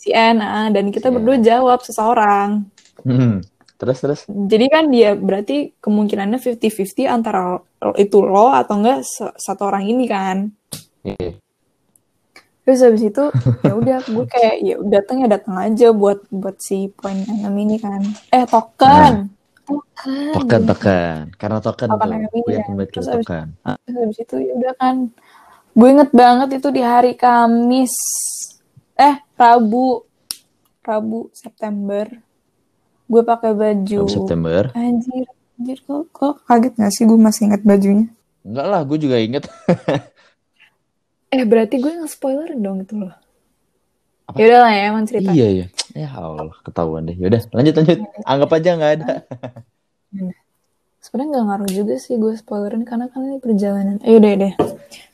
[0.00, 1.44] si N uh, dan kita si berdua N.
[1.44, 2.64] jawab seseorang
[3.04, 3.60] hmm.
[3.80, 4.20] Terus terus.
[4.28, 7.56] Jadi kan dia berarti kemungkinannya 50-50 antara
[7.96, 9.00] itu lo atau enggak
[9.40, 10.52] satu orang ini kan.
[11.00, 11.40] Yeah.
[12.70, 13.24] Terus habis itu
[13.66, 17.82] ya udah gue kayak ya datang ya datang aja buat buat si poin enam ini
[17.82, 17.98] kan.
[18.30, 19.26] Eh token.
[19.26, 19.26] Nah.
[19.66, 20.34] Token.
[20.38, 21.18] Token token.
[21.34, 22.42] Karena token, token tuh.
[22.46, 23.46] Gue yakin banget terus token.
[23.66, 24.96] Habis, terus habis itu ya udah kan.
[25.74, 27.94] Gue inget banget itu di hari Kamis.
[28.94, 30.06] Eh Rabu.
[30.86, 32.06] Rabu September
[33.10, 35.26] gue pakai baju September anjir
[35.58, 38.06] anjir kok kok kaget gak sih gue masih ingat bajunya
[38.46, 39.50] enggak lah gue juga inget
[41.30, 43.14] eh berarti gue nggak spoiler dong itu loh.
[44.34, 45.30] Ya udah lah ya emang cerita.
[45.30, 45.66] Iya iya.
[45.94, 47.16] Ya Allah ketahuan deh.
[47.18, 47.98] Yaudah lanjut lanjut.
[48.30, 49.12] Anggap aja nggak ada.
[51.04, 53.96] Sebenarnya nggak ngaruh juga sih gue spoilerin karena kan ini perjalanan.
[54.04, 54.54] Eh deh deh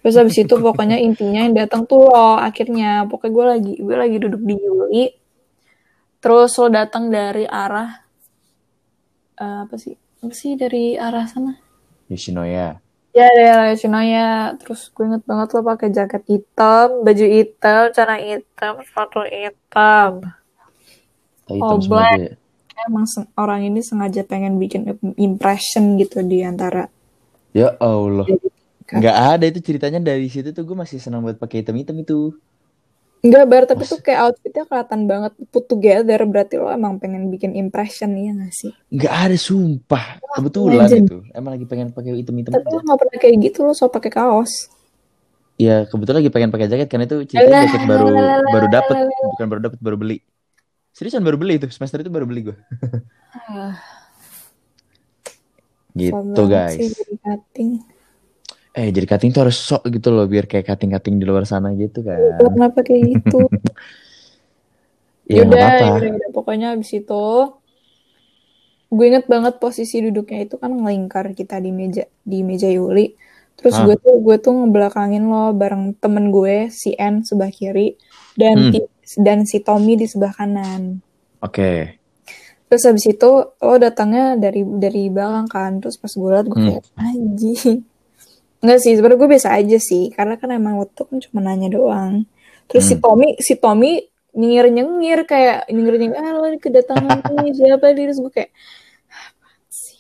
[0.07, 3.05] terus habis itu pokoknya intinya yang datang tuh lo akhirnya.
[3.07, 5.05] Pokoknya gue lagi gue lagi duduk di Yuli.
[6.21, 8.03] Terus lo datang dari arah
[9.39, 9.95] uh, apa sih?
[10.25, 11.55] Apa sih dari arah sana?
[12.09, 12.86] Yoshinoya.
[13.17, 14.61] Ya, dari Yoshinoya.
[14.61, 20.21] Terus gue inget banget lo pakai jaket hitam, baju hitam, cara hitam, sepatu hitam.
[21.49, 22.37] Oh, black.
[22.77, 23.09] Emang
[23.41, 26.93] orang ini sengaja pengen bikin impression gitu di antara.
[27.57, 28.29] Ya Allah.
[28.85, 32.37] Gak ada itu ceritanya dari situ tuh gue masih senang buat pakai hitam-hitam itu.
[33.25, 33.91] Enggak bar, tapi Mas...
[33.91, 36.21] tuh kayak outfitnya kelihatan banget put together.
[36.29, 38.73] Berarti lo emang pengen bikin impression ya gak sih?
[38.93, 40.21] Enggak ada sumpah.
[40.37, 41.25] Kebetulan itu.
[41.33, 44.71] Emang lagi pengen pakai item-item Tapi lo gak pernah kayak gitu lo so pakai kaos.
[45.57, 48.13] Ya kebetulan lagi pengen pakai jaket karena itu ceritanya jaket baru
[48.53, 50.19] baru dapet bukan baru dapet baru beli.
[50.93, 52.57] Seriusan baru beli itu semester itu baru beli gue.
[55.97, 56.77] gitu guys.
[56.77, 57.81] Sih,
[58.77, 62.05] eh jadi cutting tuh harus sok gitu loh biar kayak cutting-cutting di luar sana gitu
[62.05, 62.37] kan.
[62.37, 63.49] Kenapa kayak gitu?
[65.33, 66.13] ya udah, apa -apa.
[66.13, 67.25] udah, pokoknya abis itu
[68.87, 73.17] gue inget banget posisi duduknya itu kan ngelingkar kita di meja di meja Yuli.
[73.57, 73.89] Terus ah.
[73.89, 77.97] gue tuh gue tuh ngebelakangin lo bareng temen gue si N sebelah kiri
[78.37, 79.25] dan hmm.
[79.25, 81.01] dan si Tommy di sebelah kanan.
[81.41, 81.49] Oke.
[81.49, 81.79] Okay.
[82.69, 85.73] Terus abis itu lo datangnya dari dari belakang kan.
[85.81, 86.69] Terus pas gue liat gue hmm.
[86.69, 87.96] kayak anjing
[88.65, 90.05] Enggak sih, sebenarnya gue biasa aja sih.
[90.15, 92.25] Karena kan emang waktu kan cuma nanya doang.
[92.67, 92.93] Terus hmm.
[92.93, 93.93] si Tommy, si Tommy
[94.37, 98.53] nyengir nyengir kayak nyengir nyengir ah lo kedatangan ini siapa terus gue kayak
[99.73, 99.97] sih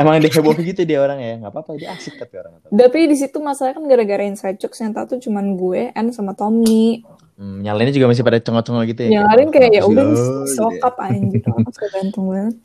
[0.00, 2.62] Emang dia heboh gitu dia orang ya, nggak apa-apa dia asik tapi orang.
[2.62, 7.02] Tapi di situ masalah kan gara-gara inside jokes yang tahu cuman gue, N sama Tommy.
[7.34, 9.10] Hmm, nyalainnya juga masih pada cengok-cengok gitu ya.
[9.18, 10.04] Nyalain kayak ya udah
[10.46, 12.56] sokap anjir, orang suka ganteng banget.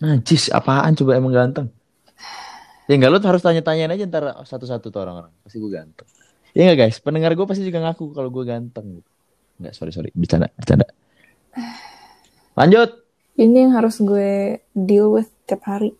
[0.00, 1.66] Najis apaan coba emang ganteng?
[2.90, 5.30] Ya enggak lu harus tanya-tanyain aja ntar satu-satu tuh orang-orang.
[5.46, 6.10] Pasti gue ganteng.
[6.50, 8.98] Ya enggak guys, pendengar gue pasti juga ngaku kalau gue ganteng.
[9.62, 10.90] Enggak, sorry sorry, bercanda, bercanda.
[12.58, 12.90] Lanjut.
[13.38, 15.94] Ini yang harus gue deal with tiap hari.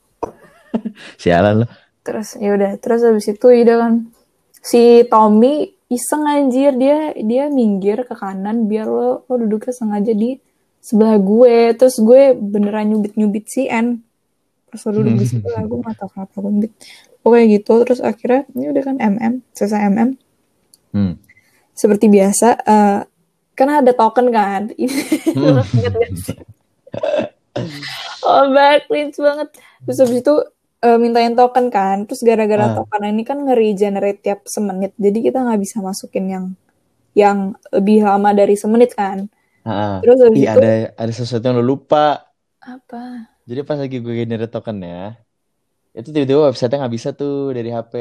[1.23, 1.67] Sialan lo.
[2.01, 4.09] terus ya udah terus habis itu ya kan
[4.57, 10.41] si Tommy iseng anjir dia dia minggir ke kanan biar lo lo duduknya sengaja di
[10.81, 14.01] sebelah gue terus gue beneran nyubit nyubit si N
[14.79, 16.71] lo duduk di sebelah gue nggak tahu kenapa gue
[17.21, 20.11] pokoknya gitu terus akhirnya ini udah kan MM selesai MM
[20.91, 21.15] Hmm.
[21.71, 23.01] seperti biasa eh
[23.53, 24.63] karena ada token kan?
[25.31, 25.61] Hmm.
[28.25, 29.49] oh banget cringe banget.
[29.85, 30.35] Terus habis itu
[30.81, 32.07] eh, mintain token kan?
[32.07, 32.75] Terus gara-gara Ah.
[32.75, 34.93] token ini kan nge-regenerate tiap semenit.
[34.97, 36.45] Jadi kita nggak bisa masukin yang
[37.13, 37.39] yang
[37.71, 39.27] lebih lama dari semenit kan?
[39.61, 42.27] Ah, terus habis Ih, itu ada ada sesuatu yang lo lupa.
[42.61, 45.19] apa Jadi pas lagi gue generate token ya,
[45.91, 47.95] itu tiba-tiba website nggak bisa tuh dari HP.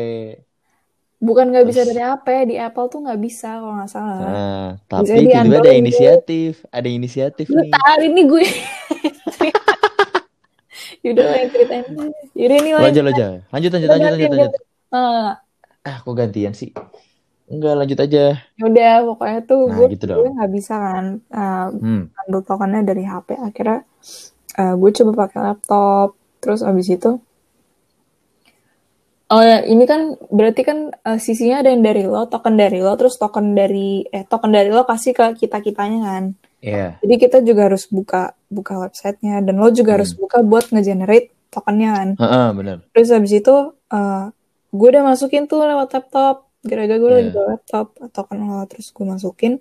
[1.19, 5.19] bukan nggak bisa dari HP di Apple tuh nggak bisa kalau nggak salah Nah, tapi
[5.19, 7.71] tiba-tiba ada inisiatif, ada inisiatif lu nih.
[7.73, 8.43] tahu ini gue
[11.01, 11.83] Yaudah lah yang ceritain
[12.33, 14.51] Yaudah ini Lanjut aja, lanjut lanjut lanjut lanjut lanjut.
[14.89, 15.31] Ah,
[15.81, 16.71] Ah, kok gantian sih?
[17.47, 18.39] Enggak, lanjut aja.
[18.55, 20.35] Yaudah pokoknya tuh Nah, gue gitu gue dong.
[20.37, 22.03] nggak bisa kan uh, Hmm.
[22.15, 23.83] ambil tokennya dari HP akhirnya
[24.55, 26.07] uh, gue coba pakai laptop
[26.39, 27.19] terus abis itu
[29.29, 32.97] oh ya ini kan berarti kan uh, sisinya ada yang dari lo token dari lo
[32.97, 36.25] terus token dari eh token dari lo kasih ke kita kitanya kan
[36.59, 36.99] Iya.
[36.99, 40.27] jadi kita juga harus buka buka websitenya dan lo juga harus Hmm.
[40.27, 42.77] buka buat ngegenerate tokennya kan Heeh, benar.
[42.91, 44.25] terus abis itu uh,
[44.69, 47.35] gue udah masukin tuh lewat laptop gara-gara gue lagi Iya.
[47.35, 49.53] bawa laptop token lo terus gue masukin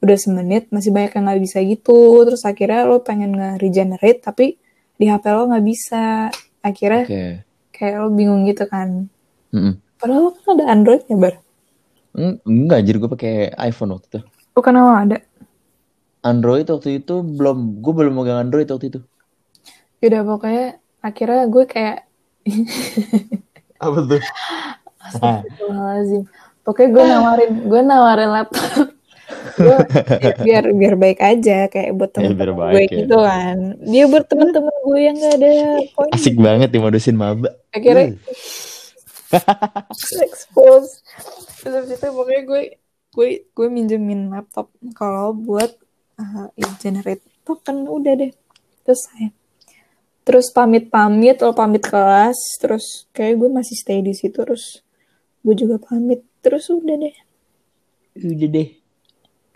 [0.00, 4.56] udah semenit masih banyak yang nggak bisa gitu terus akhirnya lo pengen nge-regenerate tapi
[4.96, 7.24] di HP lo nggak bisa akhirnya Oke.
[7.72, 9.08] kayak lo bingung gitu kan
[9.52, 9.76] Mm-mm.
[10.00, 11.34] padahal lo kan ada Android ya bar
[12.10, 13.34] Eng- Enggak, jadi gue pakai
[13.70, 14.20] iPhone waktu itu.
[14.50, 15.18] bukan lo ada
[16.20, 19.00] Android waktu itu belum, gue belum megang Android waktu itu.
[20.04, 20.66] Yaudah pokoknya
[21.00, 21.98] akhirnya gue kayak
[23.84, 24.20] Apa tuh?
[25.00, 26.22] Astagfirullahaladzim.
[26.60, 28.92] Pokoknya gue nawarin, gue nawarin laptop.
[29.56, 29.76] Gue
[30.46, 32.98] biar biar baik aja kayak buat Ya, biar temen-temen gue baik ya.
[33.04, 33.56] gitu kan.
[33.84, 35.52] Dia buat temen-temen gue yang gak ada
[35.94, 36.10] poin.
[36.12, 37.50] Asik banget dimodusin maba.
[37.72, 38.16] Akhirnya
[40.26, 41.02] expose.
[41.62, 42.62] Terus itu pokoknya gue
[43.10, 45.74] gue gue minjemin laptop kalau buat
[46.18, 48.32] uh, ya, generate token udah deh
[48.86, 49.34] selesai.
[50.20, 54.84] Terus pamit-pamit, lo pamit kelas, terus kayak gue masih stay di situ, terus
[55.42, 57.16] gue juga pamit, terus udah deh.
[58.20, 58.79] Udah deh.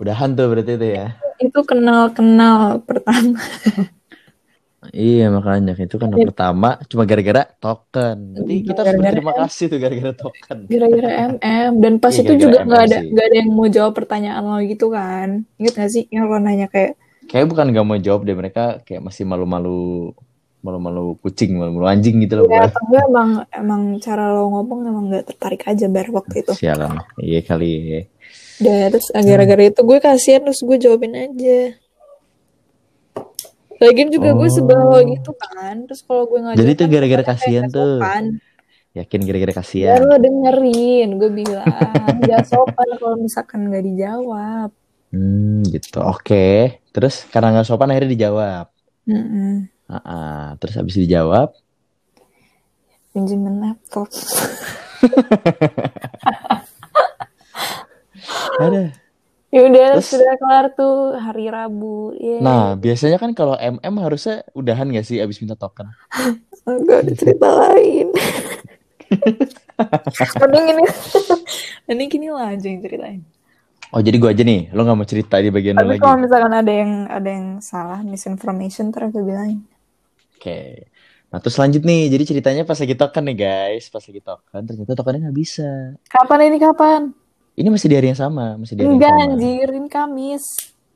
[0.04, 1.06] Udahan tuh berarti itu ya.
[1.40, 3.40] Itu kenal-kenal pertama.
[4.92, 8.36] Iya makanya itu kan yang pertama cuma gara-gara token.
[8.36, 10.58] Berarti kita harus Gara-gara berterima kasih tuh gara-gara token.
[10.68, 14.44] Gara-gara MM dan pas Iya, itu juga nggak ada nggak ada yang mau jawab pertanyaan
[14.44, 15.48] lo gitu kan.
[15.56, 19.00] Ingat gak sih yang lo nanya kayak Kayak bukan gak mau jawab deh mereka kayak
[19.00, 20.12] masih malu-malu
[20.64, 22.48] malu-malu kucing, malu-malu anjing gitu loh.
[22.48, 26.52] ya enggak emang emang cara lo ngomong emang nggak tertarik aja bar waktu itu.
[26.56, 27.04] Sialan.
[27.20, 28.00] Iya kali ya.
[28.56, 31.76] Udah terus gara-gara itu gue kasihan terus gue jawabin aja.
[33.76, 34.48] Lagian juga gue Oh.
[34.48, 35.84] sebel lo gitu kan.
[35.84, 37.98] Terus kalau gue nggak Jadi tuh gara-gara kasihan tuh.
[37.98, 38.24] sopan.
[38.94, 39.98] Yakin gara-gara Ya kasihan.
[40.00, 41.66] lo dengerin, gue bilang
[42.22, 44.70] gak sopan kalau misalkan nggak dijawab.
[45.10, 45.98] Hmm, gitu.
[46.00, 46.78] Oke.
[46.90, 48.66] Terus karena nggak sopan akhirnya dijawab.
[49.04, 49.66] Mm-mm.
[49.84, 50.46] Ah, ah.
[50.56, 51.50] terus habis dijawab,
[53.10, 54.06] Pinjemin laptop.
[58.60, 58.82] ada.
[59.54, 60.10] Ya udah Terus?
[60.10, 62.10] sudah kelar tuh hari Rabu.
[62.18, 62.42] Yeay.
[62.42, 65.94] Nah, biasanya kan kalau MM harusnya udahan gak sih abis minta token?
[66.66, 68.10] Enggak ada cerita lain.
[70.42, 70.84] Mending ini,
[71.86, 73.22] mending gini lah aja yang ceritain.
[73.94, 74.74] Oh, jadi gua aja nih.
[74.74, 76.02] Lo nggak mau cerita di bagian Tapi lagi?
[76.02, 79.62] kalau misalkan ada yang ada yang salah, misinformation, terus gue bilangin.
[80.34, 80.90] Oke.
[81.30, 82.10] Nah, terus lanjut nih.
[82.10, 83.86] Jadi ceritanya pas lagi token nih, guys.
[83.90, 85.94] Pas lagi token, ternyata tokennya nggak bisa.
[86.10, 87.23] Kapan ini kapan?
[87.54, 88.58] Ini masih di hari yang sama.
[88.58, 89.32] Masih di hari Enggak yang sama.
[89.38, 90.44] anjir, ini Kamis.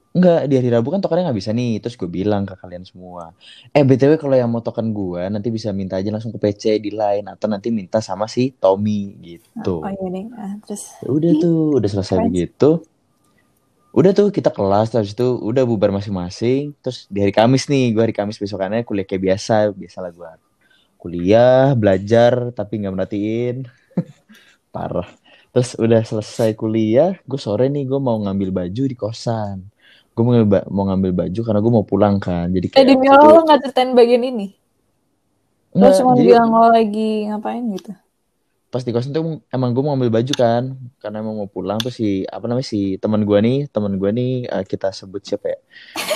[0.08, 1.78] Enggak, di hari Rabu kan tokennya nggak bisa nih.
[1.78, 3.30] Terus gue bilang ke kalian semua.
[3.70, 6.90] Eh, BTW kalau yang mau token gua, nanti bisa minta aja langsung ke PC di
[6.90, 7.28] line.
[7.30, 9.84] Atau nanti minta sama si Tommy gitu.
[9.84, 10.26] Oh iya deh.
[10.34, 12.26] Ah, terus Ya udah tuh, udah selesai Keren.
[12.32, 12.70] begitu.
[13.94, 16.74] Udah tuh kita kelas terus itu udah bubar masing-masing.
[16.82, 20.34] Terus di hari Kamis nih, gua hari Kamis besokannya kuliah kayak biasa, biasalah gua.
[20.98, 23.56] Kuliah, belajar tapi nggak merhatiin.
[24.74, 25.06] Parah.
[25.52, 29.64] Terus udah selesai kuliah, gue sore nih gue mau ngambil baju di kosan.
[30.12, 32.46] Gue mau ngambil, mau ngambil baju karena gue mau pulang kan.
[32.52, 34.46] Jadi eh kayak demi waktu Allah lo nggak ceritain bagian ini?
[35.78, 37.92] Lo cuma jadi bilang lo lagi ngapain gitu?
[38.68, 41.88] pas di kosan tuh emang gue mau ngambil baju kan karena emang mau pulang tuh
[41.88, 45.58] si apa namanya si teman gue nih teman gue nih eh, kita sebut siapa ya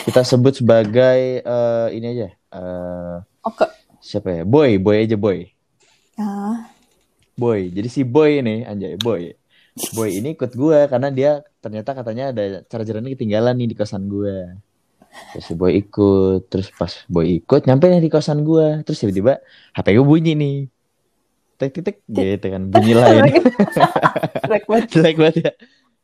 [0.04, 3.16] kita sebut sebagai eh, ini aja eh
[3.48, 3.64] Oke.
[4.04, 5.48] siapa ya boy boy aja boy
[6.20, 6.68] Ah,
[7.36, 9.32] boy jadi si boy ini anjay boy.
[9.96, 14.52] Boy ini ikut gue karena dia ternyata katanya ada chargerannya ketinggalan nih di kosan gue
[15.32, 19.40] terus si boy ikut terus pas boy ikut nyampe nih di kosan gue terus tiba-tiba
[19.76, 20.58] hp gue bunyi nih.
[21.60, 21.78] Tek
[22.10, 23.22] gitu kan bunyi lain.
[24.42, 24.86] Jelek banget.
[24.90, 25.52] jelek banget ya.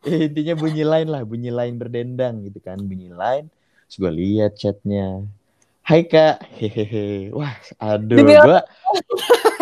[0.06, 3.50] Eh, intinya bunyi lain lah bunyi lain berdendang gitu kan bunyi lain.
[3.90, 5.26] Terus gue lihat chatnya.
[5.82, 6.46] Hai kak.
[6.56, 7.34] Hehehe.
[7.34, 8.60] Wah aduh gue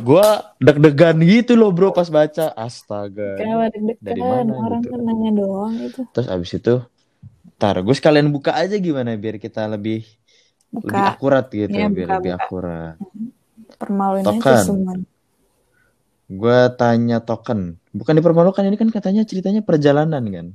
[0.00, 4.96] gue deg-degan gitu loh bro pas baca astaga Kenapa Dari mana Orang gitu?
[4.96, 6.00] nanya doang itu.
[6.10, 6.74] terus abis itu
[7.54, 12.08] tar gue sekalian buka aja gimana biar kita lebih lebih Buka akurat gitu Iya, biar
[12.08, 12.40] buka, lebih buka.
[12.40, 12.94] akurat
[13.74, 14.40] permaluin Token.
[14.42, 14.94] aja semua.
[16.28, 17.60] gue tanya token
[17.90, 20.46] bukan dipermalukan ini kan katanya ceritanya perjalanan kan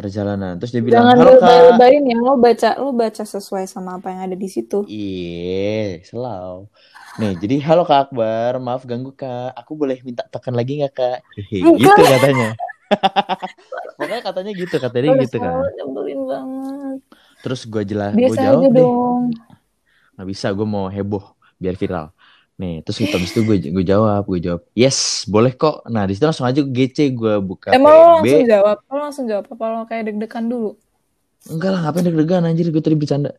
[0.00, 4.32] perjalanan terus dia bilang Jangan halo ya, lo baca lo baca sesuai sama apa yang
[4.32, 4.88] ada di situ.
[4.88, 6.72] Iya, selalu.
[7.20, 9.52] Nih, jadi halo Kak Akbar, maaf ganggu Kak.
[9.52, 11.18] Aku boleh minta token lagi nggak Kak?
[11.36, 12.00] Hehe, Enggak.
[12.00, 12.48] gitu katanya.
[14.00, 15.54] Pokoknya katanya gitu, katanya Aduh, gitu kan.
[15.76, 16.98] nyebelin banget.
[17.44, 18.80] Terus gue jelas, gue jawab deh.
[18.80, 19.22] dong.
[20.16, 21.24] Nggak bisa, gue mau heboh
[21.60, 22.08] biar viral.
[22.60, 25.80] Nih, terus habis itu gue gue jawab, gue jawab, yes, boleh kok.
[25.88, 28.28] Nah, di situ langsung aja GC gue buka Emang lo PNB.
[28.28, 28.76] langsung jawab?
[28.84, 30.76] Lo langsung jawab apa lo kayak deg-degan dulu?
[31.48, 33.32] Enggak lah, ngapain deg-degan anjir, gue tadi bercanda.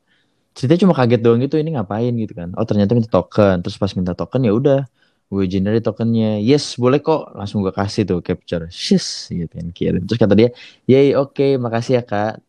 [0.58, 2.50] Ceritanya cuma kaget doang gitu, ini ngapain gitu kan.
[2.58, 4.90] Oh ternyata minta token, terus pas minta token ya udah.
[5.30, 7.38] Gue generate tokennya, yes boleh kok.
[7.38, 10.02] Langsung gue kasih tuh capture, shis gitu kan kirim.
[10.10, 10.50] Terus kata dia,
[10.90, 12.42] yay oke makasih ya kak.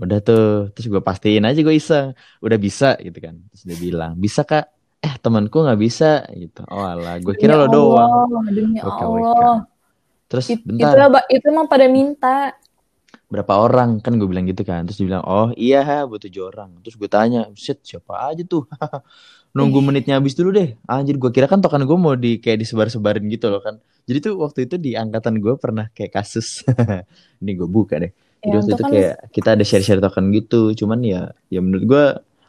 [0.00, 2.16] Udah tuh, terus gue pastiin aja gue iseng.
[2.40, 3.36] Udah bisa gitu kan.
[3.52, 4.75] Terus dia bilang, bisa kak.
[5.06, 6.66] Eh temanku nggak bisa gitu.
[6.66, 8.10] Oh alah, gue kira Demi lo doang.
[8.26, 9.54] Allah, Demi Oke, Allah.
[10.26, 12.36] Terus It- itu, bentar, apa- itu emang pada minta.
[13.26, 13.98] berapa orang?
[14.02, 14.86] Kan gue bilang gitu kan.
[14.86, 16.70] Terus dia bilang oh iya ha buat tujuh orang.
[16.82, 18.66] Terus gue tanya shit siapa aja tuh?
[19.56, 20.78] Nunggu menitnya habis dulu deh.
[20.86, 23.78] Anjir gue kira kan token gue mau di kayak disebar-sebarin gitu loh kan.
[24.06, 26.62] Jadi tuh waktu itu di angkatan gue pernah kayak kasus.
[27.42, 28.12] Ini gue buka deh.
[28.42, 30.60] Jadi Ya, waktu itu itu kan kayak kita ada share-share token gitu.
[30.78, 32.04] Cuman ya ya menurut gue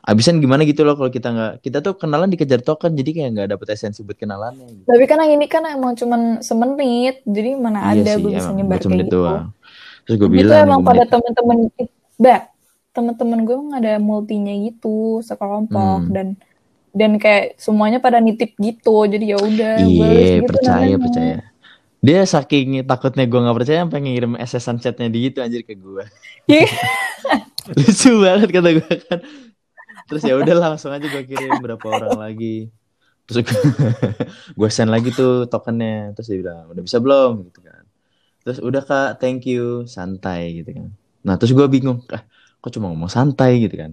[0.08, 3.48] abisan gimana gitu loh kalau kita nggak kita tuh kenalan dikejar token jadi kayak nggak
[3.52, 4.88] dapet esensi buat kenalannya gitu.
[4.88, 8.52] Tapi kan yang ini kan emang cuman semenit, jadi mana iya ada sih gue bisa
[8.56, 9.12] nyebar kayak gitu.
[9.20, 9.46] doang
[10.08, 11.58] terus gue Itu bilang emang nunggu pada temen-temen,
[12.16, 12.42] Mbak,
[12.96, 16.14] temen-temen gue emang ada multinya gitu, sekelompok Hmm.
[16.16, 16.28] dan
[16.96, 20.98] dan kayak semuanya pada nitip gitu, jadi ya udah Iya, gitu percaya, namanya.
[21.04, 21.36] percaya.
[22.00, 26.08] Dia saking takutnya gue nggak percaya sampai ngirim SS-an chatnya di gitu anjir ke gue.
[26.48, 26.72] Iya.
[27.78, 29.20] Lucu banget kata gue kan.
[30.08, 32.72] Terus ya udah langsung aja gue kirim berapa orang lagi.
[33.28, 33.44] Terus
[34.56, 36.16] gue, send lagi tuh tokennya.
[36.16, 37.32] Terus dia bilang, udah bisa belum?
[37.52, 37.84] Gitu kan.
[38.48, 40.90] Terus udah kak, thank you, santai gitu kan.
[41.28, 42.24] Nah terus gue bingung, ah,
[42.64, 43.92] kok cuma ngomong santai gitu kan.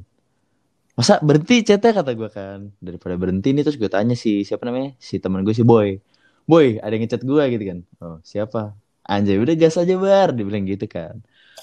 [0.95, 2.71] Masa berhenti chatnya kata gue kan.
[2.79, 4.95] Daripada berhenti nih terus gue tanya si siapa namanya?
[5.03, 5.99] Si teman gue si Boy.
[6.47, 7.79] Boy, ada yang ngechat gue gitu kan.
[7.99, 8.79] Oh, siapa?
[9.05, 11.19] Anjay, udah gas aja bar, dia bilang gitu kan.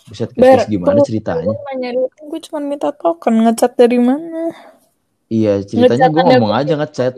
[0.09, 1.45] Buset, gas gimana tunggu, ceritanya?
[1.45, 4.51] Gue nanya dulu, kan gue cuma minta token, ngechat dari mana?
[5.31, 6.61] Iya, ceritanya gue ngomong kutip.
[6.65, 7.13] aja ngechat.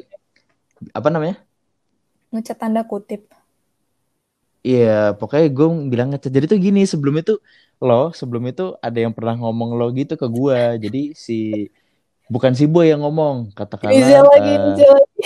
[0.93, 1.36] Apa namanya?
[2.30, 3.32] Ngechat tanda kutip.
[4.63, 6.32] Iya, pokoknya gue bilang ngechat.
[6.32, 7.39] Jadi tuh gini, sebelum itu
[7.84, 10.60] lo, sebelum itu ada yang pernah ngomong lo gitu ke gue.
[10.80, 11.67] Jadi si
[12.32, 15.22] bukan si Boy yang ngomong, katakanlah Inisial lagi, inisial lagi.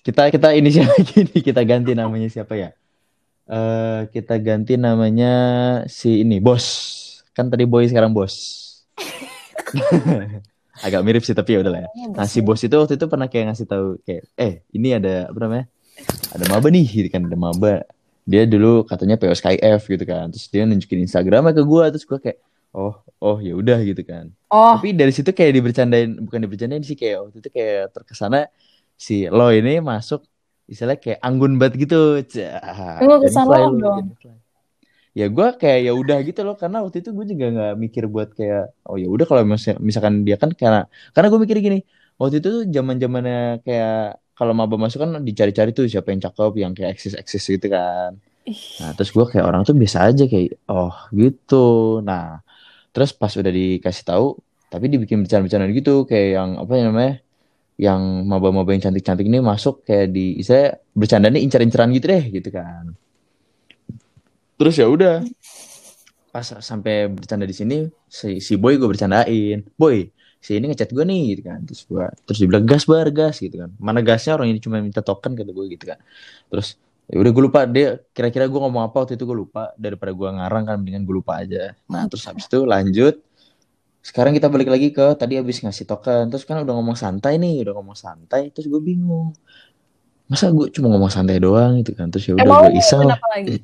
[0.00, 2.70] kita kita inisial lagi nih, kita ganti namanya siapa ya?
[3.50, 5.32] Eh kita ganti namanya
[5.90, 6.66] si ini, Bos.
[7.34, 8.34] Kan tadi Boy sekarang Bos.
[10.86, 11.90] Agak mirip sih tapi ya udahlah ya.
[12.16, 15.38] Nah si bos itu waktu itu pernah kayak ngasih tahu kayak eh ini ada apa
[15.44, 15.64] namanya
[16.32, 17.84] ada maba nih gitu kan ada maba
[18.24, 22.18] dia dulu katanya PO SkyF gitu kan terus dia nunjukin Instagramnya ke gue terus gue
[22.22, 22.38] kayak
[22.72, 26.96] oh oh ya udah gitu kan Oh, tapi dari situ kayak dibercandain bukan dibercandain sih
[26.98, 28.48] kayak waktu itu kayak terkesana
[28.96, 30.24] si lo ini masuk
[30.70, 31.96] istilahnya kayak anggun banget gitu.
[33.02, 33.16] Lu lo
[33.74, 34.06] lu, dong.
[35.18, 36.54] ya gue kayak ya udah gitu loh.
[36.60, 40.14] Karena waktu itu gue juga nggak mikir buat kayak oh ya udah kalau misal- misalkan
[40.26, 41.78] dia kan karena karena gue mikir gini
[42.20, 46.52] waktu itu tuh zaman zamannya kayak kalau maba masuk kan dicari-cari tuh siapa yang cakep
[46.62, 48.10] yang kayak eksis eksis gitu kan.
[48.80, 51.56] Nah terus gue kayak orang tuh biasa aja kayak oh gitu.
[52.08, 52.40] Nah
[52.94, 54.26] terus pas udah dikasih tahu
[54.72, 57.12] tapi dibikin bercanda-bercanda gitu kayak yang apa namanya
[57.80, 62.92] yang maba-maba yang cantik-cantik ini masuk kayak di saya bercandanya incer-inceran gitu deh gitu kan.
[64.60, 65.24] Terus ya udah
[66.28, 70.06] pas sampai bercanda di sini si si boy gue bercandain boy
[70.38, 71.64] si ini ngechat gue nih gitu kan.
[71.64, 73.72] Terus gue terus dia bilang gas bar gas gitu kan.
[73.80, 74.36] Mana gasnya?
[74.36, 75.96] Orang ini cuma minta token kata gue gitu kan.
[76.52, 76.76] Terus
[77.08, 79.72] ya udah gue lupa dia kira-kira gue ngomong apa waktu itu gue lupa.
[79.80, 81.72] Daripada gue ngarang kan mendingan gue lupa aja.
[81.88, 83.24] Nah terus habis itu lanjut
[84.00, 86.32] sekarang kita balik lagi ke tadi habis ngasih token.
[86.32, 89.36] Terus kan udah ngomong santai nih udah ngomong santai terus gue bingung.
[90.30, 92.08] Masa gue cuma ngomong santai doang gitu kan?
[92.08, 93.56] Terus ya udah gue iseng ngomongin lah apa lagi?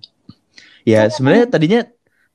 [0.87, 1.81] ya sebenarnya tadinya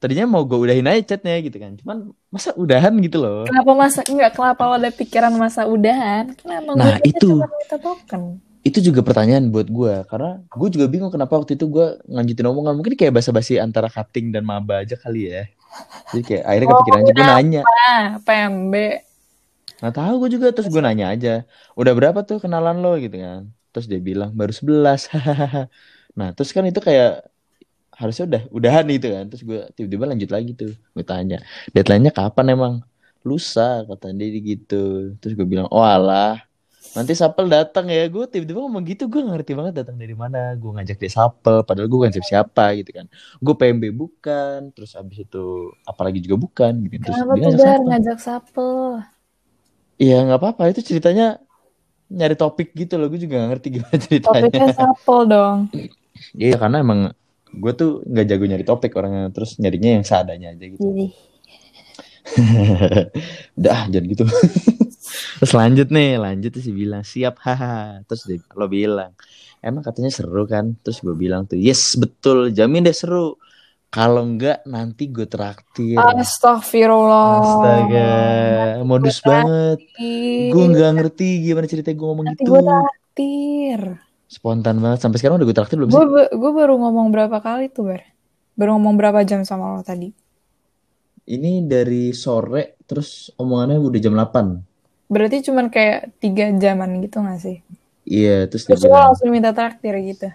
[0.01, 1.71] tadinya mau gue udahin aja chatnya gitu kan.
[1.77, 1.97] Cuman
[2.33, 3.45] masa udahan gitu loh.
[3.45, 6.33] Kenapa masa enggak kenapa ada pikiran masa udahan?
[6.41, 7.29] Kenapa Nah, gue itu.
[7.37, 8.23] cuma minta token?
[8.61, 12.73] itu juga pertanyaan buat gue karena gue juga bingung kenapa waktu itu gue nganjutin omongan.
[12.77, 15.49] Mungkin kayak basa-basi antara cutting dan maba aja kali ya
[16.11, 17.31] jadi kayak akhirnya Oh, kepikiran juga kenapa?
[17.39, 17.61] nanya.
[18.25, 18.75] PMB.
[19.81, 21.29] nggak tahu gue juga terus gue nanya aja.
[21.79, 23.41] Udah berapa tuh kenalan lo gitu kan.
[23.73, 25.61] Terus dia bilang baru 11 hahaha
[26.17, 27.23] nah terus kan itu kayak
[27.99, 29.25] harusnya udah udahan gitu kan.
[29.31, 31.37] Terus gue tiba-tiba lanjut lagi tuh gue tanya
[31.75, 32.73] deadline-nya kapan emang?
[33.27, 34.75] Lusa kata dia gitu.
[35.21, 36.41] Terus gue bilang oh alah
[36.91, 40.71] nanti Sapel datang ya gue tiba-tiba ngomong gitu gue ngerti banget datang dari mana gue
[40.75, 43.05] ngajak dia Sapel padahal gue kan siapa siapa gitu kan
[43.39, 47.87] gue PMB bukan terus abis itu apalagi juga bukan gitu terus Kenapa dia ngajak Sapel.
[47.87, 48.73] ngajak Sapel?
[50.01, 51.39] Iya nggak apa-apa itu ceritanya
[52.11, 54.43] nyari topik gitu loh gue juga gak ngerti gimana ceritanya.
[54.51, 55.57] Topiknya Sapel dong.
[56.35, 56.99] Iya karena emang
[57.51, 60.83] gue tuh nggak jago nyari topik orangnya terus nyarinya yang seadanya aja gitu.
[60.83, 61.05] Jadi,
[63.57, 64.23] Udah ah, jangan gitu.
[65.41, 67.03] terus lanjut nih lanjut terus dia bilang.
[67.03, 69.11] Siap haha terus dia, lo bilang
[69.61, 70.75] emang katanya seru kan?
[70.81, 72.49] Terus gue bilang tuh yes betul.
[72.51, 73.37] Jamin deh seru.
[73.91, 75.99] Kalau enggak nanti gue traktir.
[75.99, 77.43] Astagfirullah.
[77.43, 78.11] astaga
[78.87, 79.79] modus Gue banget
[80.51, 82.51] gue nggak ngerti gimana ceritanya gue ngomong Nanti gitu.
[82.55, 83.81] gue traktir.
[84.31, 84.99] spontan banget.
[85.03, 88.01] Sampai sekarang udah gue traktir belum Gue sih gue baru ngomong berapa kali tuh Bar?
[88.55, 90.11] Baru ngomong berapa jam sama lo tadi?
[91.35, 93.09] Ini dari sore terus
[93.41, 94.45] omongannya udah jam 8
[95.13, 97.57] Berarti cuman kayak tiga jaman gitu gak sih?
[98.11, 100.27] iya terus dia Terus lo bilang langsung minta traktir gitu.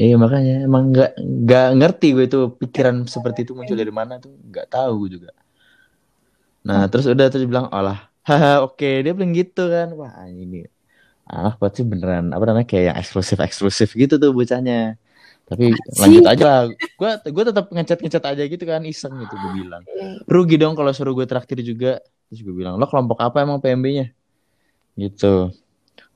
[0.00, 0.52] iya makanya.
[0.66, 1.08] Emang nggak
[1.44, 4.32] nggak ngerti gue itu pikiran seperti itu muncul dari mana tuh.
[4.48, 5.30] Nggak tahu gue juga.
[6.66, 8.88] Nah terus udah terus dia bilang olah haha oke.
[9.04, 9.88] Dia bilang gitu kan.
[10.00, 10.56] Wah ini
[11.60, 14.74] buat sih beneran apa namanya kayak yang eksklusif eksklusif gitu tuh bocahnya
[15.50, 16.62] tapi lanjut aja lah.
[16.70, 19.82] Gue gue tetap ngechat ngechat aja gitu kan iseng gitu gue bilang.
[20.30, 21.98] Rugi dong kalau suruh gue traktir juga.
[22.30, 24.14] Terus gue bilang lo kelompok apa emang PMB-nya
[24.94, 25.50] gitu.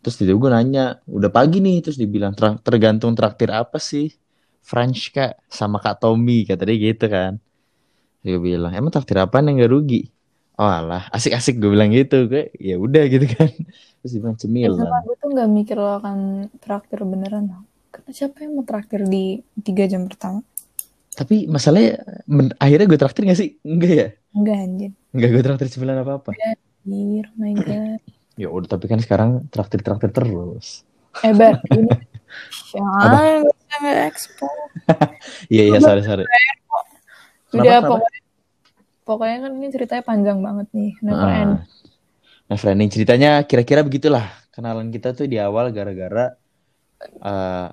[0.04, 1.82] Terus tiba gue nanya udah pagi nih.
[1.82, 4.14] Terus dibilang "Ter- tergantung traktir apa sih?
[4.62, 7.36] French kak sama kak Tommy kata dia gitu kan.
[8.22, 10.08] Gue bilang emang traktir apa yang gak rugi?
[10.54, 12.30] Oh alah asik-asik gue bilang gitu.
[12.30, 13.50] Gue ya udah gitu kan.
[14.00, 14.78] Terus dia bilang Ya, cemilan.
[14.78, 16.18] Sama gue tuh gak mikir lo akan
[16.62, 17.50] traktir beneran.
[17.94, 20.42] Karena siapa yang mau traktir di tiga jam pertama?
[21.14, 24.90] tapi masalahnya men- akhirnya gue traktir gak sih enggak ya Enggak anjir.
[25.14, 28.02] enggak gue traktir cemilan apa apa Anjir, oh my god.
[28.34, 30.82] ya udah tapi kan sekarang traktir traktir terus
[31.22, 31.86] Eh, Bar, ini.
[32.74, 33.46] Jangan,
[35.54, 36.26] iya iya sorry sorry
[37.54, 37.86] Udah, kenapa?
[37.94, 38.20] pokoknya,
[39.06, 40.90] pokoknya kan ini ceritanya panjang banget nih.
[40.98, 41.38] Never Ah.
[41.38, 41.54] end.
[42.44, 44.26] Nah, Frenning ceritanya kira-kira begitulah.
[44.50, 46.34] Kenalan kita tuh di awal gara-gara
[47.22, 47.68] eh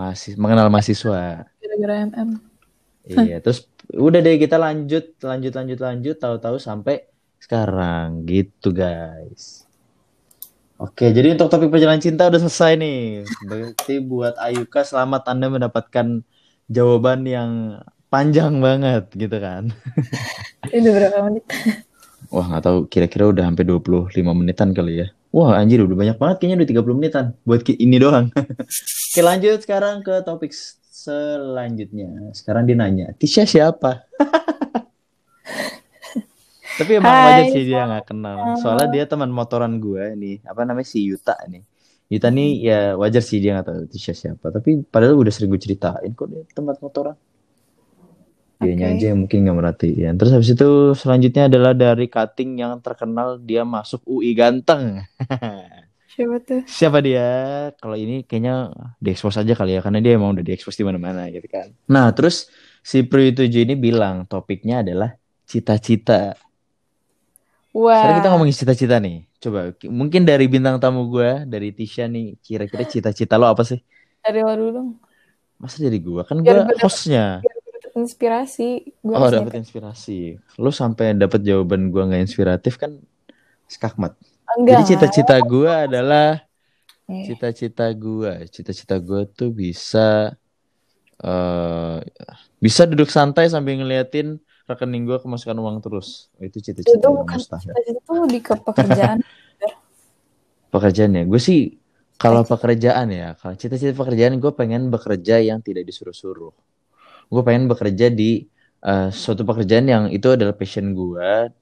[0.00, 1.44] masih mengenal mahasiswa.
[1.60, 2.30] Gara-gara MM.
[3.04, 7.04] Iya, terus udah deh kita lanjut, lanjut, lanjut, lanjut, tahu-tahu sampai
[7.40, 9.68] sekarang gitu guys.
[10.80, 13.28] Oke, jadi untuk topik perjalanan cinta udah selesai nih.
[13.44, 16.24] Berarti buat Ayuka selamat Anda mendapatkan
[16.72, 19.68] jawaban yang panjang banget gitu kan.
[20.72, 21.44] Ini berapa menit?
[22.32, 25.08] Wah nggak tahu kira-kira udah hampir 25 menitan kali ya.
[25.30, 28.34] Wah anjir udah banyak banget kayaknya udah 30 menitan buat ini doang.
[29.10, 30.50] Oke lanjut sekarang ke topik
[30.90, 32.34] selanjutnya.
[32.34, 34.10] Sekarang dia nanya, Tisha siapa?
[36.80, 38.56] Tapi emang Hai, wajar sih dia nggak kenal.
[38.58, 41.62] Soalnya dia teman motoran gue nih, apa namanya si Yuta nih.
[42.10, 44.50] Yuta nih ya wajar sih dia nggak tahu Tisha siapa.
[44.50, 47.14] Tapi padahal udah sering gue ceritain kok dia tempat motoran.
[48.60, 48.94] Dianya Oke.
[49.00, 50.12] aja yang mungkin nggak merhatiin.
[50.20, 55.00] Terus habis itu selanjutnya adalah dari cutting yang terkenal dia masuk UI ganteng.
[56.12, 56.60] Siapa tuh?
[56.68, 57.28] Siapa dia?
[57.80, 58.68] Kalau ini kayaknya
[59.00, 61.72] diekspos aja kali ya karena dia emang udah diekspos di mana-mana gitu kan.
[61.88, 62.52] Nah, terus
[62.84, 65.16] si Pri 7 ini bilang topiknya adalah
[65.48, 66.36] cita-cita.
[67.72, 67.96] Wah.
[67.96, 69.16] Sekarang kita ngomongin cita-cita nih.
[69.40, 73.80] Coba ki- mungkin dari bintang tamu gue, dari Tisha nih, kira-kira cita-cita lo apa sih?
[74.20, 74.88] Dari lo dulu dong.
[75.62, 76.22] Masa dari gue?
[76.26, 77.40] Kan gue hostnya.
[77.40, 77.59] Biar
[77.94, 78.94] inspirasi.
[79.02, 80.38] Gue Oh, dapet inspirasi.
[80.58, 82.98] Lo sampai dapet jawaban gue nggak inspiratif kan
[83.70, 84.14] skakmat.
[84.58, 84.82] Enggak.
[84.82, 86.42] Jadi cita-cita gue adalah
[87.10, 90.30] Eh, cita-cita gue, cita-cita gue tuh bisa
[91.20, 91.98] eh
[92.62, 94.38] bisa duduk santai sambil ngeliatin
[94.70, 96.30] rekening gue kemasukan uang terus.
[96.38, 99.18] Itu itu cita-cita yang bukan cita-cita tuh di ke pekerjaan.
[100.70, 101.82] Pekerjaan ya, gue sih
[102.14, 106.54] kalau pekerjaan ya, kalau cita-cita pekerjaan gue pengen bekerja yang tidak disuruh-suruh.
[107.30, 108.44] Gue pengen bekerja di
[108.84, 111.54] eh, suatu pekerjaan yang itu adalah passion gue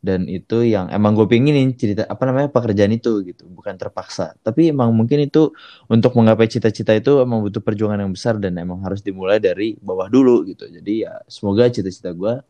[0.00, 3.44] dan itu yang emang gue pinginin cerita apa namanya pekerjaan itu gitu.
[3.52, 4.32] Bukan terpaksa.
[4.40, 5.52] Tapi emang mungkin itu
[5.92, 10.08] untuk menggapai cita-cita itu emang butuh perjuangan yang besar dan emang harus dimulai dari bawah
[10.08, 10.64] dulu gitu.
[10.72, 12.40] Jadi ya semoga cita-cita gue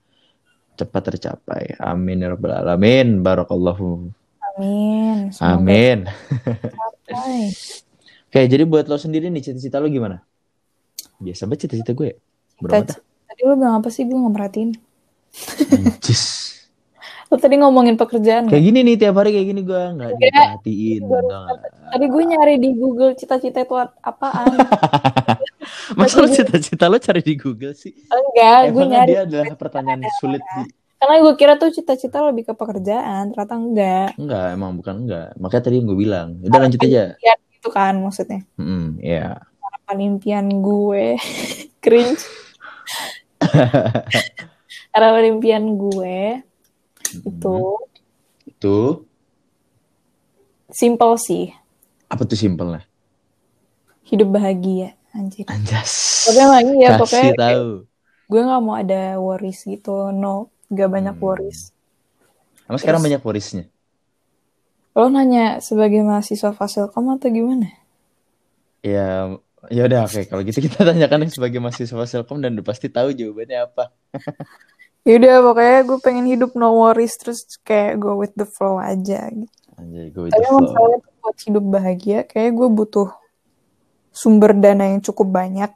[0.79, 1.75] cepat tercapai.
[1.83, 3.19] Amin ya rabbal alamin.
[3.19, 4.15] Barakallahu.
[4.55, 5.35] Amin.
[5.35, 5.99] Semoga amin.
[8.31, 10.23] oke jadi buat lo sendiri nih cita-cita lo gimana?
[11.19, 12.15] Biasa banget cita-cita gue.
[12.15, 12.30] ya
[12.61, 14.05] Amat Tadi, tadi lu bilang apa sih?
[14.05, 14.71] Gue nggak merhatiin.
[15.73, 16.23] Anjis.
[17.31, 20.35] Lo tadi ngomongin pekerjaan kayak gini nih tiap hari kayak gini gue nggak Enggak.
[20.35, 21.01] diperhatiin?
[21.95, 24.51] Tadi gue nyari di Google cita-cita itu apaan?
[25.99, 27.95] Masa lo cita-cita lo cari di Google sih?
[28.11, 29.09] Enggak, gue Emang nyari.
[29.15, 30.75] dia adalah pertanyaan sulit di...
[30.99, 34.09] Karena gue kira tuh cita-cita lebih ke pekerjaan, ternyata enggak.
[34.19, 35.29] Enggak, emang bukan enggak.
[35.39, 36.29] Makanya tadi yang gue bilang.
[36.43, 37.15] Udah lanjut aja.
[37.15, 38.43] Ya, itu kan maksudnya.
[38.59, 39.39] Hmm, ya.
[39.39, 41.15] Harapan impian gue.
[41.87, 42.50] Cringe.
[44.95, 46.43] Harapan impian gue
[47.27, 47.57] itu
[48.47, 49.07] Itu
[50.71, 51.45] simple sih.
[52.11, 52.85] apa tuh simpel lah?
[54.07, 54.99] Hidup bahagia.
[55.15, 55.47] Anjir.
[55.51, 56.23] Anjas.
[56.31, 57.69] Tapi emang iya, Kasih pokoknya tahu.
[58.31, 60.11] gue gak mau ada worries gitu.
[60.15, 61.25] No, gak banyak Hmm.
[61.27, 61.75] worries.
[62.71, 63.65] Emang sekarang banyak warisnya.
[64.95, 67.75] Lo nanya sebagai mahasiswa fasilkom atau gimana?
[68.83, 69.37] Ya,
[69.69, 70.21] ya udah oke.
[70.31, 73.93] Kalau gitu kita tanyakan sebagai mahasiswa Selkom dan udah pasti tahu jawabannya apa.
[75.09, 79.49] Yaudah pokoknya gue pengen hidup no worries terus kayak go with the flow aja gitu.
[79.81, 83.09] Anjay, gue with Tapi the masalahnya buat hidup bahagia kayak gue butuh
[84.13, 85.73] sumber dana yang cukup banyak.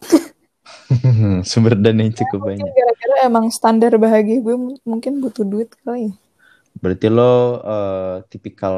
[1.48, 2.72] Sumber dana yang cukup Mungkin banyak.
[2.72, 6.14] gara-gara emang standar bahagia gue mungkin butuh duit kali ya.
[6.76, 8.76] Berarti lo eh, tipikal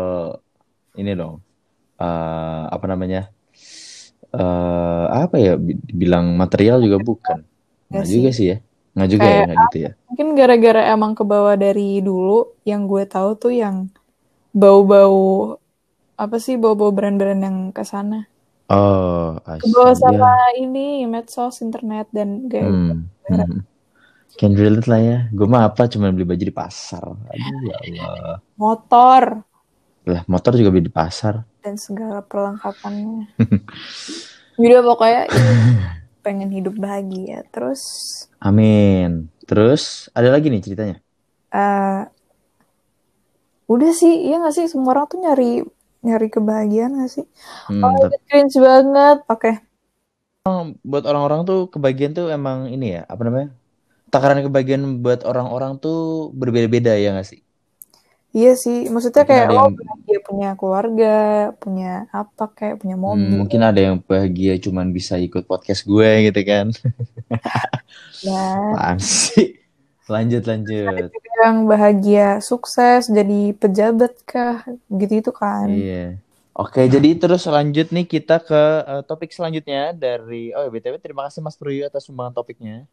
[0.95, 1.43] ini dong.
[1.99, 3.35] eh, apa namanya?
[4.41, 5.53] Eh apa ya?
[5.67, 7.39] bi- Bilang material juga bukan.
[7.91, 8.57] Nggak Nggak juga sih ya.
[8.95, 9.91] Nggak juga ya, Kayak nggak gitu ya.
[10.09, 12.33] Mungkin gara-gara emang ke bawah dari dulu
[12.71, 13.77] yang gue tahu tuh yang
[14.61, 15.19] bau-bau
[16.25, 18.19] apa sih bau-bau brand-brand yang ke sana.
[18.69, 20.03] Oh, I Ke bawah see.
[20.03, 20.39] sama Ya.
[20.65, 23.09] ini medsos, internet dan kayak Hmm.
[23.29, 23.61] hmm.
[24.39, 25.17] Can relate lah ya.
[25.37, 27.05] Gue mah apa cuma beli baju di pasar.
[27.33, 28.39] Aduh ya Allah.
[28.61, 29.45] motor
[30.07, 31.43] Lah motor juga beli di pasar.
[31.67, 33.27] dan segala perlengkapannya.
[34.63, 35.23] Udah pokoknya
[36.25, 37.43] pengen hidup bahagia.
[37.51, 37.83] Terus
[38.39, 39.27] Amin.
[39.47, 40.97] Terus ada lagi nih ceritanya.
[41.51, 42.03] eh
[43.67, 44.67] udah sih, iya gak sih?
[44.71, 45.67] Semua orang tuh nyari
[46.07, 47.27] nyari kebahagiaan gak sih?
[47.67, 49.19] Hmm, Oh, tapi cringe banget.
[49.27, 49.51] Oke,
[50.87, 53.49] buat orang-orang tuh kebagian tuh emang ini ya, apa namanya?
[54.13, 57.41] Takaran kebagian buat orang-orang tuh berbeda-beda ya gak sih?
[58.37, 58.93] Iya sih.
[58.93, 61.17] Maksudnya Mungkin kayak ada lo yang bahagia punya keluarga,
[61.57, 63.37] punya apa kayak punya hmm, mobil.
[63.41, 66.67] mungkin ada yang bahagia cuman bisa ikut podcast gue gitu kan.
[68.25, 69.61] Ya, Apaan sih?
[70.09, 71.09] Lanjut ada lanjut.
[71.13, 74.65] juga yang bahagia sukses jadi pejabat kah?
[74.89, 75.69] Gitu itu kan.
[75.69, 76.17] Iya.
[76.57, 81.29] Oke, jadi terus lanjut nih kita ke eh, topik selanjutnya dari oh ya BTW terima
[81.29, 82.89] kasih Mas Pruyo atas sumbangan topiknya.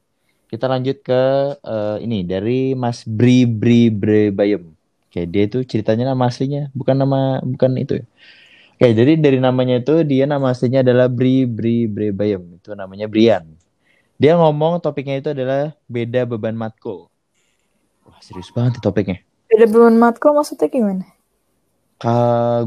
[0.52, 1.24] Kita lanjut ke
[1.64, 4.83] eh, ini dari Mas Bri Bri Bre Bayem.
[5.14, 8.06] Oke, dia itu ceritanya nama aslinya, bukan nama bukan itu ya.
[8.78, 12.44] Oke, jadi dari namanya itu dia nama aslinya adalah Bri Bri Bre Bayem.
[12.58, 13.46] Itu namanya Brian.
[14.22, 17.10] Dia ngomong topiknya itu adalah beda beban matkul.
[18.08, 19.18] Wah, serius banget topiknya.
[19.50, 21.06] Beda beban matkul maksudnya gimana?
[22.02, 22.12] Ka,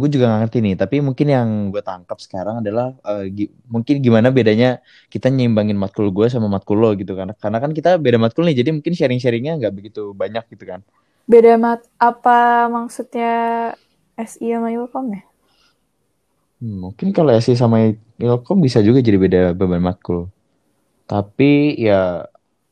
[0.01, 4.01] gue juga gak ngerti nih, tapi mungkin yang gue tangkap sekarang adalah eh, gi- mungkin
[4.01, 4.81] gimana bedanya
[5.13, 7.29] kita nyimbangin matkul gue sama matkul lo gitu kan.
[7.37, 10.81] Karena kan kita beda matkul nih, jadi mungkin sharing-sharingnya nggak begitu banyak gitu kan.
[11.27, 13.35] Beda mat apa maksudnya
[14.15, 15.23] SI sama Ilkom ya?
[16.63, 20.31] Hmm, mungkin kalau SI sama Ilkom bisa juga jadi beda beban matkul.
[21.11, 22.27] Tapi ya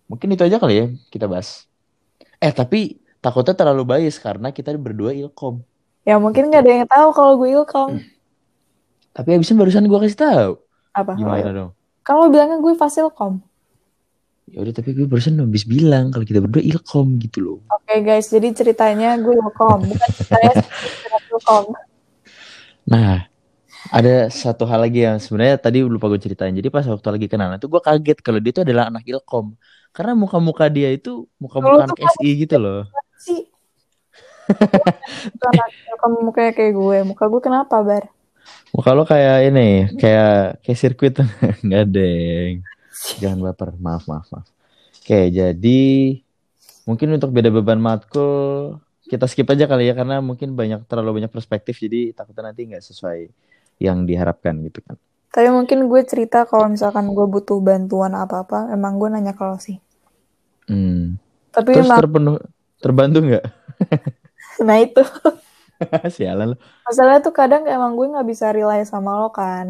[0.07, 1.67] mungkin itu aja kali ya kita bahas.
[2.39, 5.61] Eh tapi takutnya terlalu bias karena kita berdua Ilkom.
[6.07, 7.91] Ya mungkin nggak ada yang tahu kalau gue Ilkom.
[9.15, 10.53] Tapi abisnya barusan gue kasih tahu.
[10.95, 11.13] Apa?
[11.19, 11.71] Gimana dong?
[12.07, 13.43] Lo bilangnya gue Fasilkom.
[14.55, 17.59] Ya udah tapi gue barusan habis bilang kalau kita berdua Ilkom gitu loh.
[17.75, 21.65] Oke guys, jadi ceritanya gue Ilkom, bukan ceritanya cerita Ilkom.
[22.87, 23.27] Nah,
[23.91, 26.55] ada satu hal lagi yang sebenarnya tadi lupa gue ceritain.
[26.55, 29.59] Jadi pas waktu lagi kenalan itu gue kaget kalau dia itu adalah anak Ilkom.
[29.91, 32.87] Karena muka-muka dia itu muka-muka anak SI gitu loh.
[33.19, 33.51] sih.
[35.51, 36.99] Anak Ilkom mukanya kayak gue.
[37.03, 38.07] Muka gue kenapa, Bar?
[38.71, 41.19] Muka lo kayak ini, kayak kayak sirkuit.
[41.67, 42.63] Enggak, Deng.
[43.23, 43.69] Jangan baper.
[43.85, 44.49] Maaf, maaf, maaf.
[45.03, 45.81] Oke, jadi
[46.89, 48.77] mungkin untuk beda beban matkul
[49.11, 52.85] kita skip aja kali ya karena mungkin banyak terlalu banyak perspektif jadi takutnya nanti nggak
[52.85, 53.19] sesuai
[53.85, 54.97] yang diharapkan gitu kan.
[55.35, 59.57] Tapi mungkin gue cerita kalau misalkan gue butuh bantuan apa-apa, emang gue nanya ke lo
[59.67, 59.77] sih.
[60.69, 61.21] Hmm.
[61.55, 62.37] Tapi Terus emang terpenuh
[62.83, 63.45] terbantu nggak?
[64.67, 65.03] nah itu
[66.17, 66.57] Sialan lo.
[66.87, 69.69] masalahnya tuh kadang emang gue nggak bisa rely sama lo kan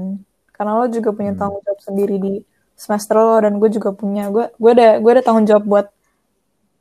[0.54, 1.38] karena lo juga punya Hmm.
[1.38, 2.28] tanggung jawab sendiri di
[2.74, 5.86] semester lo dan gue juga punya gue gue ada gue ada tanggung jawab buat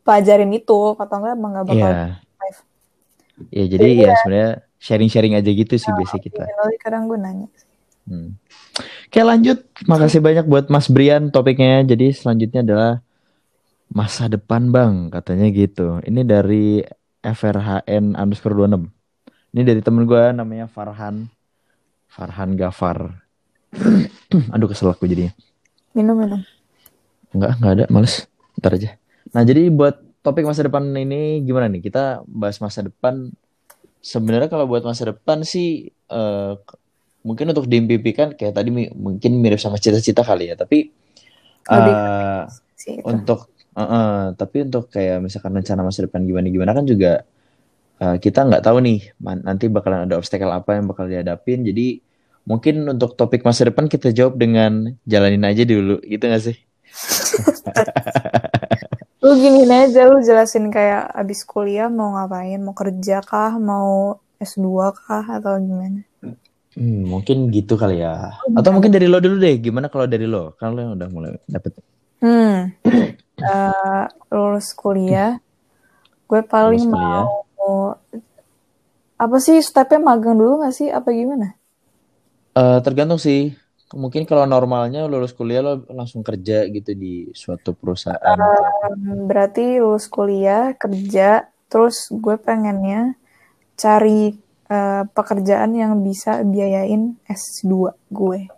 [0.04, 2.06] pelajarin itu kata enggak emang nggak bakal Iya.
[2.20, 2.60] live
[3.50, 6.44] Ya jadi ya sebenarnya sharing-sharing aja gitu sih biasa kita.
[6.82, 7.48] Kadang gue nanya
[8.04, 8.36] Hmm.
[9.08, 9.64] Oke lanjut.
[9.88, 11.88] Makasih banyak buat Mas Brian topiknya.
[11.88, 12.92] Jadi selanjutnya adalah
[13.88, 16.04] masa depan bang katanya gitu.
[16.04, 16.84] Ini dari
[17.24, 18.92] FRHN underscore 26.
[19.56, 21.32] Ini dari temen gue namanya Farhan.
[22.12, 23.24] Farhan Gafar.
[24.54, 25.32] Aduh kesel aku jadinya.
[25.96, 26.42] Minum minum
[27.34, 28.16] Enggak, enggak ada, males.
[28.62, 28.90] Ntar aja.
[29.34, 31.82] Nah, jadi buat topik masa depan ini gimana nih?
[31.82, 33.34] Kita bahas masa depan.
[34.04, 36.54] Sebenarnya kalau buat masa depan sih eh,
[37.28, 40.56] mungkin untuk diimpikan kayak tadi mi- mungkin mirip sama cita-cita kali ya.
[40.60, 40.92] Tapi
[41.76, 41.96] Lebih
[42.82, 43.14] sih itu.
[43.14, 47.26] untuk eh, eh, tapi untuk kayak misalkan rencana masa depan gimana gimana kan juga
[48.04, 49.00] eh, kita nggak tahu nih
[49.48, 51.64] nanti bakalan ada obstacle apa yang bakal dihadapin.
[51.68, 52.02] Jadi
[52.50, 56.58] mungkin untuk topik masa depan kita jawab dengan jalanin aja dulu, gitu nggak sih?
[59.24, 64.68] lu giniin aja lu jelasin kayak abis kuliah mau ngapain mau kerja kah mau S2
[64.94, 66.04] kah atau gimana
[66.74, 68.34] Hmm, mungkin gitu kali ya.
[68.58, 69.62] Atau mungkin dari lo dulu deh.
[69.62, 70.58] Gimana kalau dari lo?
[70.58, 71.78] Kan lo yang udah mulai dapet.
[72.18, 72.82] hmm
[73.44, 75.42] Eh, lulus kuliah
[76.30, 77.26] gue paling Lulus kuliah.
[77.60, 77.98] mau
[79.20, 81.58] apa sih stepnya magang dulu gak sih apa gimana
[82.54, 83.58] Eh, tergantung sih.
[83.94, 88.38] Mungkin kalau normalnya lulus kuliah lo langsung kerja gitu di suatu perusahaan.
[88.38, 93.14] Hmm, berarti lulus kuliah kerja terus gue pengennya
[93.78, 94.34] cari
[94.70, 98.50] eh, pekerjaan yang bisa biayain S2 gue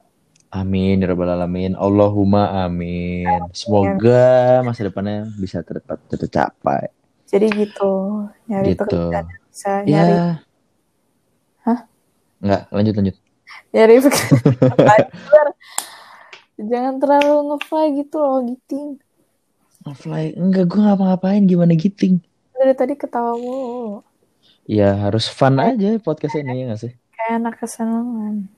[0.56, 1.76] Amin, ya rabbal alamin.
[1.76, 3.44] Allahumma amin.
[3.52, 5.60] Semoga masa depannya bisa
[6.08, 6.88] tercapai.
[7.28, 7.92] jadi gitu
[8.48, 8.88] nyari Gitu.
[8.88, 10.28] pekerjaan bisa nyari Ya.
[11.68, 11.80] Hah?
[12.40, 13.25] Enggak, lanjut lanjut.
[13.72, 14.00] Nyari
[16.72, 18.90] jangan terlalu ngefly gitu loh giting
[19.86, 22.18] Fly, enggak gue ngapa-ngapain gimana giting.
[22.58, 24.02] dari tadi ketawa mulu
[24.66, 26.94] Ya harus fun aja podcast ini ya nggak sih?
[27.14, 28.50] kayak anak kesenangan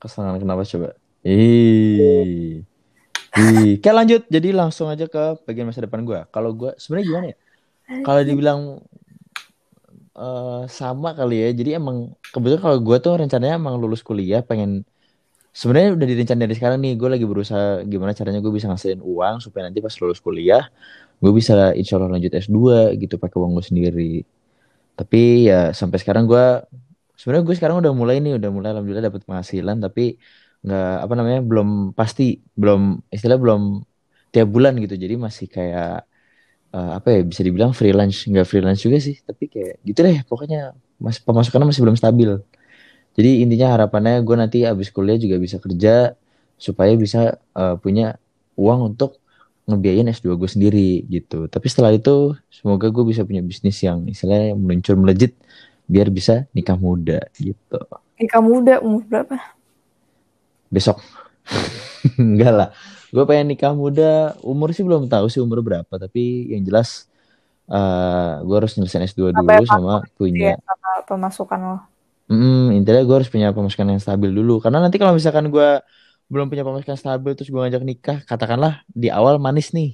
[0.00, 0.96] Kesenangan kenapa coba?
[1.20, 2.64] Ih.
[3.36, 3.76] Ih.
[3.76, 4.24] Oke lanjut.
[4.32, 6.16] Jadi langsung aja ke bagian masa depan gue.
[6.32, 7.36] Kalau gue sebenarnya gimana ya?
[8.00, 8.60] Kalau dibilang
[10.22, 11.48] eh, sama kali ya.
[11.58, 11.96] Jadi emang
[12.32, 14.70] kebetulan kalau gue tuh rencananya emang lulus kuliah pengen
[15.60, 16.92] sebenarnya udah direncanain dari sekarang nih.
[17.00, 20.64] Gue lagi berusaha gimana caranya gue bisa ngasilin uang supaya nanti pas lulus kuliah
[21.22, 24.12] gue bisa insya Allah lanjut S2 gitu pakai uang gue sendiri.
[24.98, 26.44] Tapi ya sampai sekarang gue
[27.18, 30.02] sebenarnya gue sekarang udah mulai nih udah mulai alhamdulillah dapat penghasilan tapi
[30.64, 31.68] nggak apa namanya belum
[31.98, 32.22] pasti
[32.60, 32.80] belum
[33.14, 33.62] istilah belum
[34.32, 36.04] tiap bulan gitu jadi masih kayak
[36.70, 40.74] eh, apa ya bisa dibilang freelance nggak freelance juga sih tapi kayak gitu deh pokoknya
[41.00, 42.30] mas pemasukannya masih belum stabil.
[43.16, 46.14] Jadi intinya harapannya gue nanti abis kuliah juga bisa kerja
[46.60, 48.20] supaya bisa eh, punya
[48.54, 49.18] uang untuk
[49.66, 51.46] ngebiayain S2 gue sendiri gitu.
[51.46, 55.34] Tapi setelah itu semoga gue bisa punya bisnis yang istilahnya meluncur melejit
[55.90, 57.80] biar bisa nikah muda gitu.
[58.20, 59.36] Nikah muda umur berapa?
[60.70, 61.02] Besok
[62.20, 62.68] enggak lah.
[63.14, 64.02] Gue pengen nikah muda.
[64.50, 66.20] Umur sih belum tahu sih umur berapa tapi
[66.52, 66.88] yang jelas
[67.72, 70.48] eh gue harus nyelesain S2 dulu Apa ya, sama punya.
[70.66, 71.76] sama pemasukan lo?
[72.30, 74.52] Mm, intinya gue harus punya pemasukan yang stabil dulu.
[74.62, 75.68] Karena nanti kalau misalkan gue
[76.30, 79.88] belum punya pemasukan stabil terus gue ngajak nikah katakanlah di awal manis nih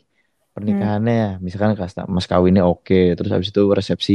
[0.54, 1.40] pernikahannya.
[1.44, 4.12] Misalkan kas- mas kawinnya oke terus habis itu resepsi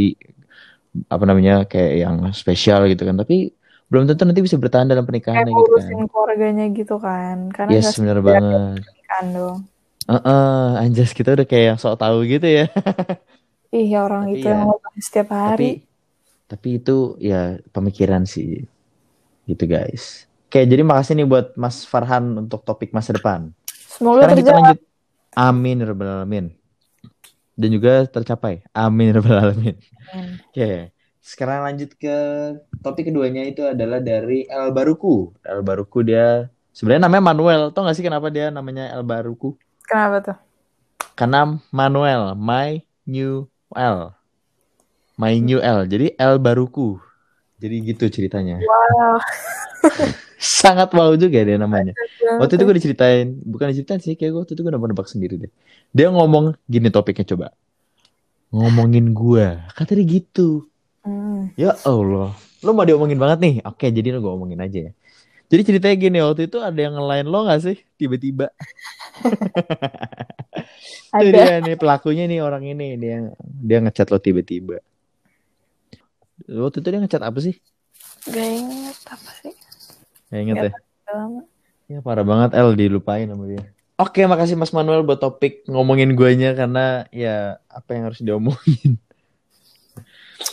[1.13, 3.15] apa namanya kayak yang spesial gitu kan.
[3.21, 3.35] Tapi
[3.91, 6.07] belum tentu nanti bisa bertahan dalam kayak pernikahannya gitu kan?
[6.07, 7.37] keluarganya gitu kan.
[7.51, 8.79] Karena yes sekedar banget.
[8.87, 9.57] pernikahan dong.
[10.07, 12.65] Heeh, anjas kita udah kayak yang sok tahu gitu ya.
[13.75, 15.69] Ih ya orang Tapi itu ya, yang setiap tapi hari.
[16.47, 18.63] tapi itu ya pemikiran sih.
[19.47, 20.27] Gitu guys.
[20.47, 23.51] Oke jadi makasih nih buat Mas Farhan untuk topik masa depan.
[23.71, 24.79] Semoga sekarang kita terjawab lanjut.
[25.35, 26.45] Amin rabbal alamin.
[27.55, 28.63] Dan juga tercapai.
[28.75, 29.75] Amin rabbal alamin.
[30.11, 30.39] Amin.
[30.51, 32.17] oke sekarang lanjut ke
[32.81, 35.29] topik keduanya itu adalah dari El Baruku.
[35.45, 37.61] El Baruku dia sebenarnya namanya Manuel.
[37.69, 39.53] Tau gak sih kenapa dia namanya El Baruku?
[39.85, 40.37] Kenapa tuh?
[41.13, 43.45] Karena Manuel my new
[43.77, 44.17] L.
[45.13, 45.85] My new L.
[45.85, 46.97] Jadi El Baruku.
[47.61, 48.57] Jadi gitu ceritanya.
[48.57, 49.21] Wow.
[50.41, 51.93] Sangat wow juga dia namanya.
[52.41, 55.53] Waktu itu gue diceritain bukan diceritain sih kayak gue waktu itu gue nebak-nebak sendiri deh.
[55.93, 57.53] Dia ngomong gini topiknya coba.
[58.49, 59.47] Ngomongin gue
[59.77, 60.70] kata dia gitu
[61.01, 61.49] Hmm.
[61.57, 64.91] ya Allah lo mau diomongin banget nih oke jadi lo gue omongin aja ya
[65.51, 68.53] jadi ceritanya gini waktu itu ada yang ngelain lo gak sih tiba-tiba
[71.21, 74.79] itu ada dia nih pelakunya nih orang ini dia dia ngechat lo tiba-tiba
[76.49, 77.55] Waktu itu dia ngechat apa sih?
[78.29, 79.53] Gak inget apa sih?
[80.33, 80.71] Gak inget Gak ya?
[81.11, 81.41] Lama.
[81.91, 83.61] Ya parah banget El dilupain sama dia.
[83.99, 88.97] Oke, makasih Mas Manuel buat topik ngomongin guanya karena ya apa yang harus diomongin.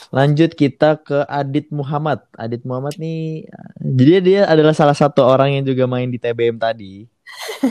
[0.08, 2.24] Lanjut kita ke Adit Muhammad.
[2.32, 3.44] Adit Muhammad nih,
[3.76, 7.04] jadi dia adalah salah satu orang yang juga main di TBM tadi.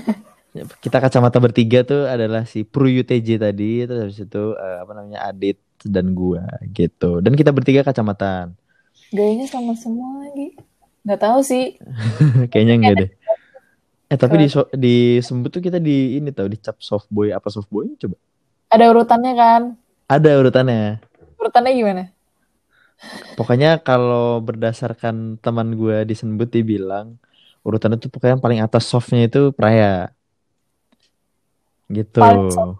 [0.84, 5.26] kita kacamata bertiga tuh adalah si Pru UTJ tadi, terus habis itu eh, apa namanya
[5.26, 7.26] Adit dan gua gitu.
[7.26, 8.54] Dan kita bertiga kacamataan.
[9.10, 10.54] Gayanya sama semua lagi.
[11.08, 11.80] Gak tahu sih.
[12.54, 13.12] Kayaknya enggak deh.
[14.08, 17.48] Eh tapi di so- di Sembut tuh kita di ini tau dicap soft boy apa
[17.52, 18.16] soft boy coba.
[18.72, 19.62] Ada urutannya kan?
[20.08, 21.04] Ada urutannya.
[21.40, 22.04] Urutannya gimana?
[23.38, 27.22] Pokoknya kalau berdasarkan teman gue di Sembut dia bilang
[27.62, 30.10] urutannya tuh pokoknya yang paling atas softnya itu Praya.
[31.88, 32.20] Gitu.
[32.52, 32.80] Soft.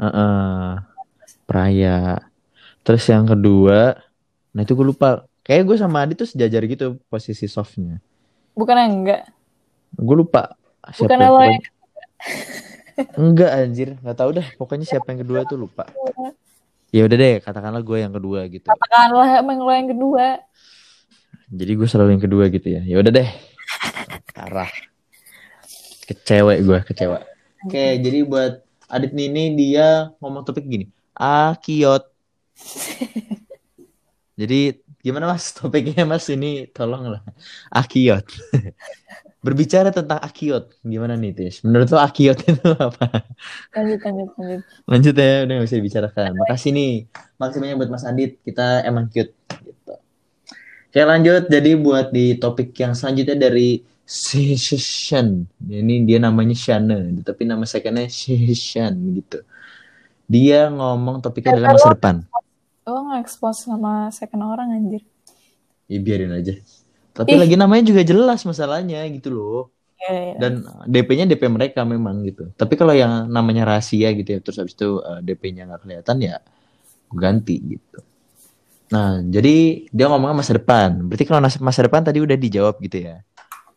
[0.00, 0.80] Heeh.
[1.46, 2.18] Praya.
[2.82, 3.94] Terus yang kedua,
[4.54, 5.26] nah itu gue lupa.
[5.46, 8.02] Kayak gue sama Adi tuh sejajar gitu posisi softnya.
[8.58, 9.22] Bukan yang enggak.
[9.94, 10.58] Gue lupa
[10.90, 11.64] siapa Bukan yang lo pokoknya-
[13.20, 14.46] Enggak anjir, nggak tahu dah.
[14.56, 15.84] Pokoknya siapa yang kedua tuh lupa.
[16.94, 18.66] Ya udah deh, katakanlah gue yang kedua gitu.
[18.70, 20.38] Katakanlah emang lo yang kedua.
[21.50, 22.82] Jadi gue selalu yang kedua gitu ya.
[22.82, 23.28] Ya udah deh.
[24.34, 24.70] Parah.
[26.06, 27.18] Kecewek gue, kecewa.
[27.66, 30.86] Oke, jadi buat Adit Nini dia ngomong topik gini.
[31.18, 32.06] Akiot.
[34.40, 37.24] Jadi gimana mas topiknya mas ini tolonglah.
[37.72, 38.26] Akiot.
[39.46, 40.74] Berbicara tentang akiot.
[40.82, 41.62] Gimana nih Tis?
[41.62, 43.30] Menurut lo akiot itu apa?
[43.78, 44.62] Lanjut, lanjut, lanjut.
[44.90, 46.30] Lanjut ya, udah gak bisa dibicarakan.
[46.34, 46.92] Makasih nih.
[47.38, 48.42] Makasih banyak buat Mas Adit.
[48.42, 49.30] Kita emang cute.
[49.62, 49.94] Gitu.
[50.90, 51.46] Oke lanjut.
[51.46, 55.46] Jadi buat di topik yang selanjutnya dari Shishan.
[55.62, 57.06] Ini dia namanya Shana.
[57.22, 59.46] Tapi nama secondnya Shishan gitu.
[60.26, 62.26] Dia ngomong topiknya adalah masa depan.
[62.82, 65.06] Lo nge-expose sama second orang anjir.
[65.86, 66.58] Ya biarin aja.
[67.16, 67.40] Tapi Ih.
[67.40, 69.60] lagi namanya juga jelas masalahnya gitu loh.
[69.96, 70.34] Iya, iya.
[70.36, 70.52] Dan
[70.84, 72.52] DP-nya DP mereka memang gitu.
[72.52, 76.36] Tapi kalau yang namanya rahasia gitu ya, terus habis itu eh, DP-nya nggak kelihatan ya
[77.08, 77.98] ganti gitu.
[78.86, 81.08] Nah, jadi dia ngomongnya masa depan.
[81.08, 83.24] Berarti kalau masa depan tadi udah dijawab gitu ya.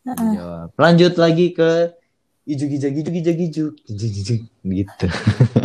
[0.04, 0.68] Dijawab.
[0.76, 1.96] Lanjut lagi ke
[2.46, 5.06] Ijuk Ijuk Ijuk Ijuk Ijuk Ijuk Ijuk gitu.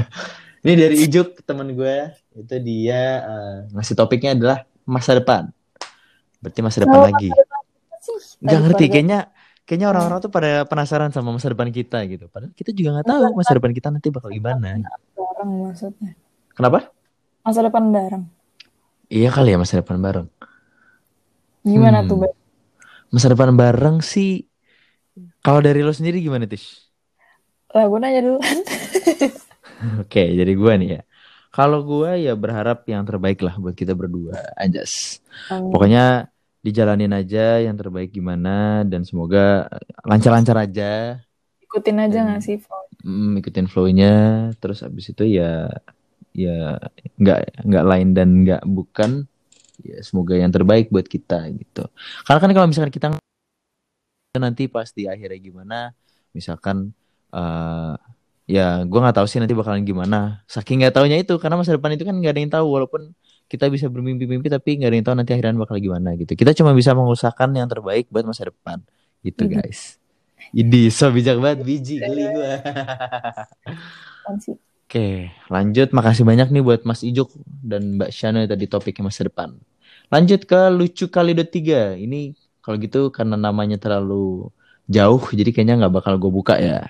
[0.66, 4.58] Ini dari Ijuk teman gue itu dia eh, ngasih topiknya adalah
[4.88, 5.52] masa depan.
[6.42, 7.30] Berarti masa depan Oh, lagi.
[8.06, 9.20] Sih, tadi ngerti kayaknya
[9.66, 12.26] kayaknya orang-orang tuh pada penasaran sama masa depan kita gitu.
[12.30, 14.68] Padahal kita juga nggak tahu masa depan kita nanti bakal gimana.
[15.18, 16.12] bareng maksudnya.
[16.56, 16.80] Kenapa?
[17.46, 18.24] Masa depan bareng.
[19.10, 20.28] Iya kali ya masa depan bareng.
[21.66, 22.10] Gimana Hmm.
[22.10, 22.34] tuh, Mbak?
[23.14, 24.46] Masa depan bareng sih
[25.46, 26.92] kalau dari lo sendiri gimana Tish?
[27.76, 28.40] Lah, gue nanya dulu.
[30.02, 31.02] Oke, jadi gua nih ya.
[31.56, 35.20] Kalau gua ya berharap yang terbaik lah buat kita berdua, anjas.
[35.50, 35.72] Amin.
[35.72, 36.28] Pokoknya
[36.66, 39.70] dijalanin aja yang terbaik gimana dan semoga
[40.02, 41.22] lancar-lancar aja.
[41.62, 42.82] Ikutin aja nggak sih, Fon?
[43.06, 44.14] Mm, ikutin flow-nya
[44.58, 45.70] terus abis itu ya
[46.34, 46.82] ya
[47.22, 49.30] nggak nggak lain dan nggak bukan
[49.86, 51.86] ya semoga yang terbaik buat kita gitu
[52.26, 53.08] karena kan kalau misalkan kita
[54.36, 55.80] nanti pas di akhirnya gimana
[56.36, 56.92] misalkan
[57.32, 57.96] eh
[58.46, 61.98] ya gue nggak tahu sih nanti bakalan gimana saking nggak taunya itu karena masa depan
[61.98, 63.02] itu kan nggak ada yang tahu walaupun
[63.52, 66.72] kita bisa bermimpi-mimpi tapi nggak ada yang tahu nanti akhirnya bakal gimana gitu kita cuma
[66.74, 68.82] bisa mengusahakan yang terbaik buat masa depan
[69.22, 69.52] gitu Mhm.
[69.52, 69.98] guys
[70.56, 72.62] Idi, so bijak banget biji geli gua.
[74.22, 74.56] Apaan sih?
[74.86, 75.90] Oke, lanjut.
[75.92, 79.58] Makasih banyak nih buat Mas Ijuk dan Mbak Shana tadi topiknya masa depan.
[80.14, 81.98] Lanjut ke lucu kali dot tiga.
[81.98, 84.50] Ini kalau gitu karena namanya terlalu
[84.86, 86.88] jauh, jadi kayaknya nggak bakal gue buka ya.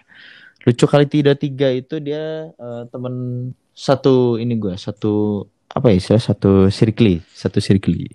[0.68, 3.16] Lucu kali dot tiga itu dia eh, temen
[3.76, 5.46] satu ini gue, satu
[5.76, 8.08] apa ya, istilah satu circle, satu circle.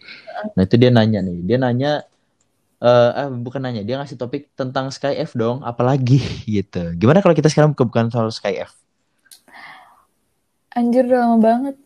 [0.57, 1.93] Nah itu dia nanya nih, dia nanya
[2.81, 6.25] eh ah, bukan nanya, dia ngasih topik tentang Sky F dong, apalagi
[6.57, 6.97] gitu.
[6.97, 8.73] Gimana kalau kita sekarang buka-bukan soal Sky F?
[10.73, 11.77] Anjir, udah lama banget.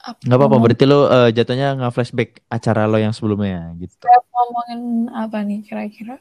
[0.00, 4.06] Nggak apa-apa, berarti lo eh, jatuhnya nge-flashback acara lo yang sebelumnya gitu.
[4.06, 6.16] ngomongin apa nih kira-kira?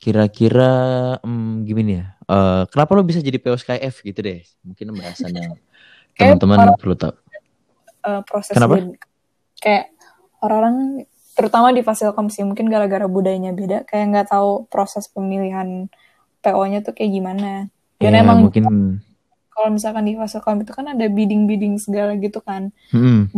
[0.00, 0.72] Kira-kira
[1.20, 2.06] hmm, gimana ya?
[2.26, 4.40] Eh, kenapa lo bisa jadi PO Sky F gitu deh?
[4.64, 5.14] Mungkin yang
[6.18, 7.14] Kayak teman-teman perlu tahu.
[8.08, 8.80] Eh, proses Kenapa?
[9.60, 9.92] kayak
[10.40, 11.04] orang
[11.36, 15.92] terutama di Fasilkom sih mungkin gara-gara budayanya beda kayak nggak tahu proses pemilihan
[16.40, 17.68] PO-nya tuh kayak gimana.
[18.00, 18.64] Dan Ya, emang mungkin
[19.52, 22.72] kalau misalkan di Fasilkom itu kan ada bidding-bidding segala gitu kan.
[22.94, 23.28] hmm,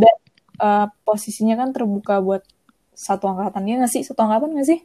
[0.60, 2.44] Eh, posisinya kan terbuka buat
[2.92, 4.04] satu angkatan ya nggak sih?
[4.04, 4.80] Satu angkatan nggak sih?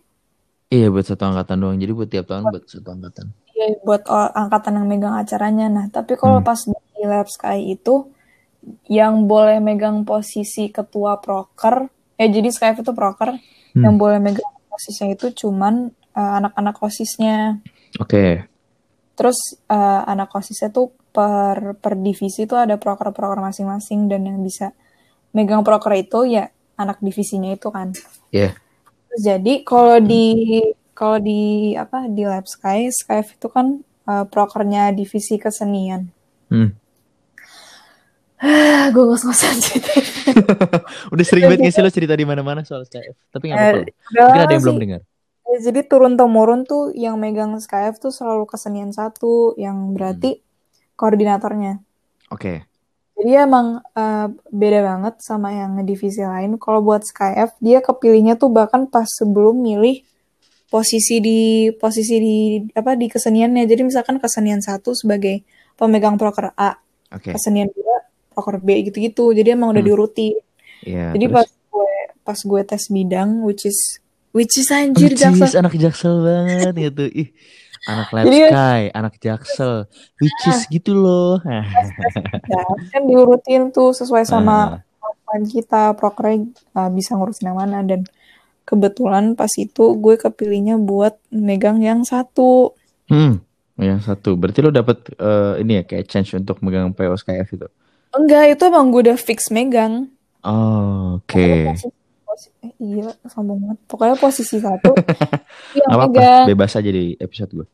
[0.71, 1.77] iya buat satu angkatan doang.
[1.77, 3.25] Jadi buat tiap tahun buat satu angkatan.
[3.51, 5.67] Iya buat angkatan yang megang acaranya.
[5.67, 6.47] Nah tapi kalau Hmm.
[6.47, 8.14] pas di Lab Sky itu
[8.89, 13.37] yang boleh megang posisi ketua proker ya jadi Skype itu proker
[13.75, 13.83] Hmm.
[13.83, 17.59] yang boleh megang posisinya itu cuman eh, anak-anak osisnya
[17.99, 18.47] Oke.
[19.19, 19.35] terus
[19.67, 24.71] eh, anak osisnya tuh per per divisi tuh ada proker-proker masing-masing dan yang bisa
[25.35, 26.47] megang proker itu ya
[26.79, 27.91] anak divisinya itu kan
[28.31, 28.55] Iya.
[29.11, 30.27] Terus jadi kalau di
[30.95, 36.07] kalau di apa di Lab Sky Sky itu kan eh, prokernya divisi kesenian
[36.47, 36.71] Hmm.
[38.93, 39.91] gue ngos-ngosan cerita
[41.13, 43.15] Udah sering banget sih lo cerita di mana-mana soal SKF?
[43.31, 43.79] Tapi nggak apa-apa.
[43.81, 45.01] Eh, udah Mungkin ada yang belum dengar.
[45.45, 50.41] Ya, jadi turun temurun tuh yang megang SKF tuh selalu kesenian satu yang berarti
[50.97, 51.79] koordinatornya.
[52.33, 52.65] Oke.
[53.15, 56.59] Jadi emang eh, beda banget sama yang divisi lain.
[56.59, 60.03] Kalau buat SKF dia kepilihnya tuh bahkan pas sebelum milih
[60.67, 62.37] posisi di posisi di
[62.75, 63.63] apa di keseniannya.
[63.69, 65.45] Jadi misalkan kesenian satu sebagai
[65.79, 66.75] pemegang proker A,
[67.13, 67.31] Oke.
[67.35, 67.71] kesenian
[68.35, 69.31] proker B gitu-gitu.
[69.31, 69.89] Jadi emang udah Hmm.
[69.89, 70.35] diuruti.
[70.83, 71.15] Iya.
[71.15, 71.33] Jadi terus?
[71.33, 73.79] pas gue pas gue tes bidang which is
[74.29, 77.03] which is anjir Which jaksa is anak jaksel banget gitu.
[77.15, 77.29] Ih,
[77.85, 79.73] anak lab Jadi- sky, anak jaksel.
[80.19, 81.39] Which is gitu loh.
[81.39, 82.61] ya,
[82.91, 88.03] kan diurutin tuh sesuai sama kemampuan kita prokernya uh, bisa ngurusin yang mana dan
[88.61, 92.73] kebetulan pas itu gue kepilihnya buat megang yang satu
[93.05, 93.37] Hmm.
[93.77, 94.33] Yang satu.
[94.33, 97.67] Berarti lo dapet eh, ini ya kayak chance untuk megang PO SKF itu.
[98.15, 100.09] Enggak itu emang gue udah fix megang
[100.41, 101.65] Oh, Oke.
[101.67, 101.89] Posisi,
[102.21, 104.93] posi- eh, iya sombong banget pokoknya posisi satu
[105.75, 106.05] yang apa-apa.
[106.07, 107.67] megang Bebas aja di episode gue.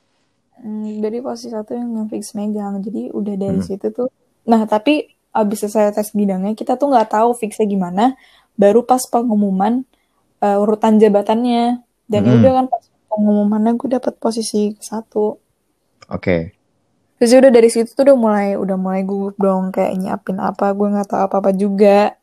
[0.55, 3.65] Hmm, jadi posisi satu yang fix megang jadi udah dari Hmm.
[3.65, 4.07] situ tuh
[4.41, 8.15] nah tapi abis selesai tes bidangnya kita tuh nggak tahu fixnya gimana
[8.53, 9.83] baru pas pengumuman
[10.39, 12.37] eh, urutan jabatannya dan ya Hmm.
[12.37, 15.35] udah kan pas pengumumannya gue dapet posisi satu
[16.07, 16.55] Oke.
[17.21, 20.73] Terus ya udah dari situ tuh udah mulai udah mulai gugup dong kayak nyiapin apa
[20.73, 22.17] gue nggak tahu apa apa juga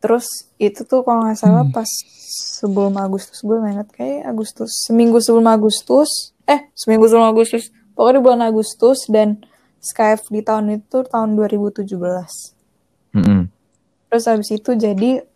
[0.00, 0.24] terus
[0.56, 1.74] itu tuh kalau nggak salah Hmm.
[1.74, 1.90] pas
[2.56, 8.20] sebelum Agustus gue inget kayak Agustus seminggu sebelum Agustus eh seminggu sebelum Agustus pokoknya di
[8.24, 9.42] bulan Agustus dan
[9.84, 11.92] Skype di tahun itu tahun 2017
[13.14, 13.40] Mm-mm.
[14.08, 15.28] terus habis itu jadi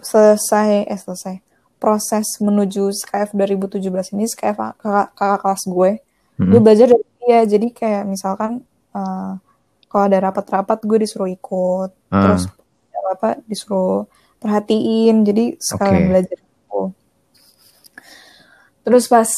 [0.00, 1.44] selesai eh selesai
[1.76, 5.90] proses menuju Skype 2017 ini Skype kakak, kakak kelas gue
[6.46, 6.62] gue Mm-mm.
[6.62, 8.62] belajar dari dia jadi kayak misalkan
[8.92, 9.32] eh,
[9.86, 12.22] kalau ada rapat-rapat gue disuruh ikut Ah.
[12.22, 12.46] terus
[13.06, 14.06] apa disuruh
[14.36, 16.08] perhatiin jadi sekalian Oke.
[16.08, 16.82] belajar aku
[18.82, 19.30] terus pas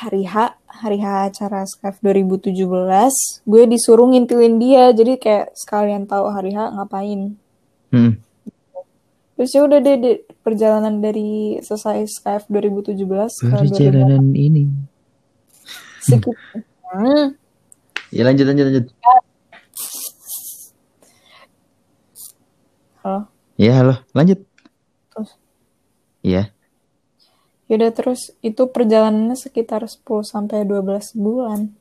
[0.00, 0.34] hari H
[0.66, 2.54] hari H acara Skype 2017
[3.44, 7.38] gue disuruh ngintilin dia jadi kayak sekalian tahu hari H ngapain
[7.88, 8.18] Mm.
[9.34, 12.98] terus ya udah deh, deh, perjalanan dari selesai Skype 2017
[13.30, 14.66] ke 2018 Perjalanan ini.
[16.00, 17.34] sekitar Hmm.
[18.14, 18.86] Ya lanjut lanjut lanjut.
[23.02, 23.26] Halo.
[23.58, 24.46] Ya halo, lanjut.
[25.10, 25.30] Terus?
[26.22, 26.54] Iya.
[27.66, 31.74] Yaudah terus itu perjalanannya sekitar 10 sampai 12 bulan.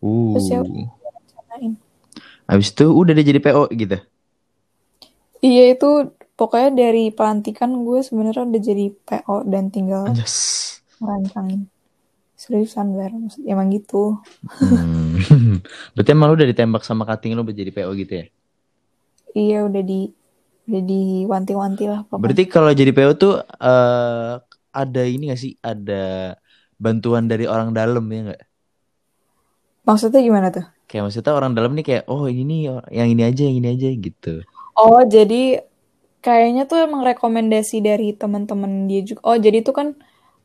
[0.00, 0.32] Uh.
[0.32, 1.72] Terus ya udah rencanain.
[2.48, 4.00] Habis itu udah deh jadi PO gitu.
[5.44, 5.90] Iya itu
[6.40, 10.80] pokoknya dari pelantikan gue sebenarnya udah jadi PO dan tinggal Anjas.
[10.96, 11.68] ngerancangin.
[12.38, 14.22] Seriusan Ber, maksudnya emang gitu.
[14.46, 15.18] Hmm.
[15.98, 18.26] Berarti emang lu udah ditembak sama cutting lu jadi PO gitu ya?
[19.34, 20.06] Iya udah di
[20.70, 22.22] udah diwanti-wanti lah pokoknya.
[22.22, 24.38] Berarti kalau jadi PO tuh eh
[24.70, 25.58] ada ini gak sih?
[25.58, 26.38] Ada
[26.78, 28.42] bantuan dari orang dalam ya nggak?
[29.82, 30.62] Maksudnya gimana tuh?
[30.86, 32.60] Kayak maksudnya orang dalam nih kayak oh ini nih
[32.94, 34.46] yang ini aja yang ini aja gitu.
[34.78, 35.66] Oh jadi
[36.22, 39.26] kayaknya tuh emang rekomendasi dari teman-teman dia juga.
[39.26, 39.98] Oh jadi itu kan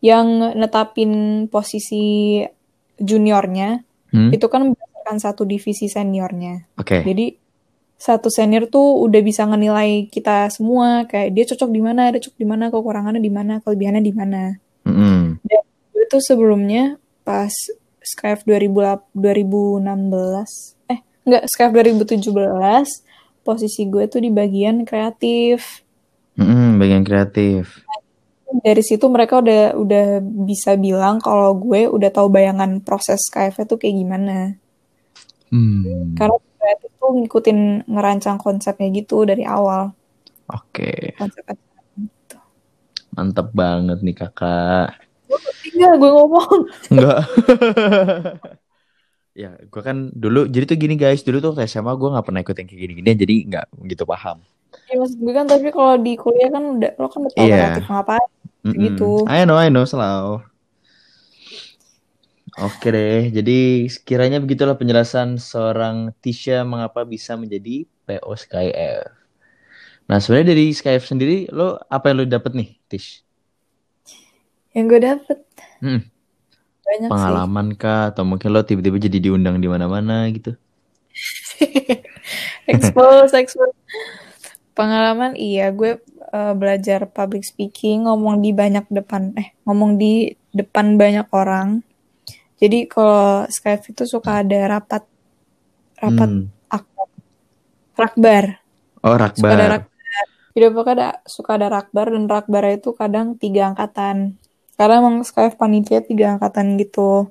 [0.03, 2.43] yang netapin posisi
[2.99, 3.81] juniornya
[4.13, 4.29] Hmm?
[4.29, 6.69] itu kan berdasarkan satu divisi seniornya.
[6.77, 7.01] Oke.
[7.01, 7.33] Jadi
[7.97, 12.37] satu senior tuh udah bisa ngenilai kita semua kayak dia cocok di mana, dia cocok
[12.37, 14.53] di mana, kekurangannya di mana, kelebihannya di mana.
[14.85, 15.41] Mm-mm.
[15.89, 17.49] Gue tuh sebelumnya pas
[18.03, 21.73] Skype 2000 2016 eh enggak Skype
[22.05, 22.29] 2017
[23.41, 25.81] posisi gue tuh di bagian kreatif.
[26.37, 27.81] Mm-mm, bagian kreatif.
[28.53, 33.81] Dari situ mereka udah udah bisa bilang kalau gue udah tahu bayangan proses KF tuh
[33.81, 34.53] kayak gimana.
[35.49, 36.13] Hmm.
[36.13, 39.89] Karena kreatif tuh ngikutin ngerancang konsepnya gitu dari awal.
[40.53, 41.17] Oke.
[41.17, 42.37] Konsep acara gitu.
[43.17, 45.01] Mantap banget nih kakak.
[45.73, 46.59] Iya, gue ngomong.
[46.93, 47.19] Enggak.
[49.41, 52.53] ya, gue kan dulu jadi tuh gini guys, dulu tuh SMA gue nggak pernah ikut
[52.53, 54.45] yang kayak gini-gini, jadi nggak gitu paham.
[54.89, 57.57] Ya maksud gue kan tapi kalau di kuliah kan udah lo kan udah tahu Iya.
[57.57, 58.29] kreatif ngapain
[58.65, 58.83] Mm-mm.
[58.83, 59.27] gitu.
[59.27, 60.43] I know, I know, selalu.
[62.53, 63.51] Oke deh, jadi
[63.95, 69.09] sekiranya begitulah penjelasan seorang Tisha mengapa bisa menjadi PO SkyF.
[70.09, 73.09] Nah, sebenarnya dari SkyF sendiri, lo apa yang lo dapet nih, Tish?
[74.73, 75.37] Yang gue dapet
[75.81, 76.09] Hmm,
[76.85, 77.99] banyak pengalaman kah?
[78.11, 80.49] Atau mungkin lo tiba-tiba jadi diundang di mana-mana gitu?
[81.13, 82.03] sih.
[82.67, 83.73] expose, expose.
[84.73, 86.01] Pengalaman iya, gue
[86.33, 91.85] eh, belajar public speaking, ngomong di banyak depan, eh ngomong di depan banyak orang.
[92.57, 95.03] Jadi kalau Skype itu suka ada rapat,
[95.99, 96.47] rapat Hmm.
[96.67, 97.07] akbar,
[97.93, 98.45] rakbar.
[99.03, 99.69] Oh, Suka ada Rakbar.
[99.77, 100.25] rakbar.
[100.53, 104.37] Jadi pokoknya ada, suka ada rakbar dan rakbar itu kadang tiga angkatan.
[104.73, 107.29] Karena emang Skype panitia tiga angkatan gitu.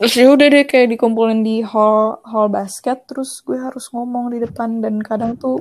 [0.00, 4.40] Terus ya udah deh kayak dikumpulin di hall hall basket, terus gue harus ngomong di
[4.40, 5.60] depan dan kadang tuh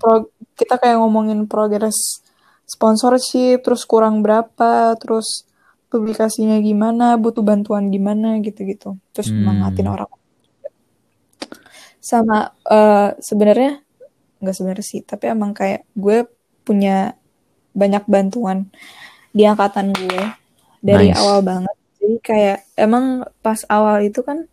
[0.00, 2.24] pro- kita kayak ngomongin progres
[2.66, 5.46] sponsorship, terus kurang berapa, terus
[5.86, 8.98] publikasinya gimana, butuh bantuan gimana gitu-gitu.
[9.14, 9.62] Terus Hmm.
[9.86, 10.10] orang.
[12.02, 13.82] Sama eh, sebenarnya
[14.42, 16.26] nggak sebenarnya sih, tapi emang kayak gue
[16.66, 17.14] punya
[17.72, 18.66] banyak bantuan
[19.30, 20.22] di angkatan gue
[20.82, 21.18] dari Nice.
[21.20, 21.76] awal banget.
[22.02, 24.46] Jadi kayak emang pas awal itu kan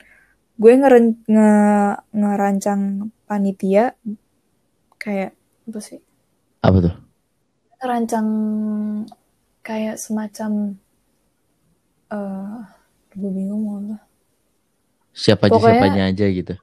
[0.54, 1.52] gue ngeren nge
[2.14, 3.98] ngerancang panitia
[5.04, 5.36] kayak
[5.68, 6.00] apa sih?
[6.64, 6.96] Apa tuh?
[7.84, 8.28] Ngerancang
[9.60, 10.80] kayak semacam
[12.08, 12.58] eh
[13.14, 13.98] gue bingung mau apa.
[15.14, 16.54] Siapa aja Pokoknya siapanya aja gitu.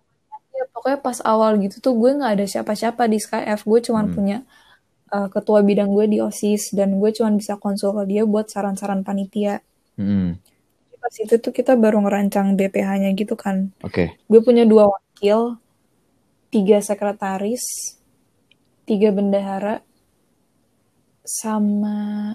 [0.51, 3.63] ya pokoknya pas awal gitu tuh gue nggak ada siapa-siapa di SkyF.
[3.63, 4.15] Gue cuman Hmm.
[4.17, 4.39] punya
[5.11, 9.03] eh, ketua bidang gue di OSIS dan gue cuman bisa konsul ke dia buat saran-saran
[9.03, 9.59] panitia.
[9.99, 10.39] Hmm.
[11.01, 13.75] Pas itu tuh kita baru ngerancang BPH-nya gitu kan.
[13.83, 14.15] Oke.
[14.31, 15.59] Gue punya dua wakil,
[16.49, 17.63] tiga sekretaris,
[18.91, 19.87] tiga bendahara,
[21.23, 22.35] sama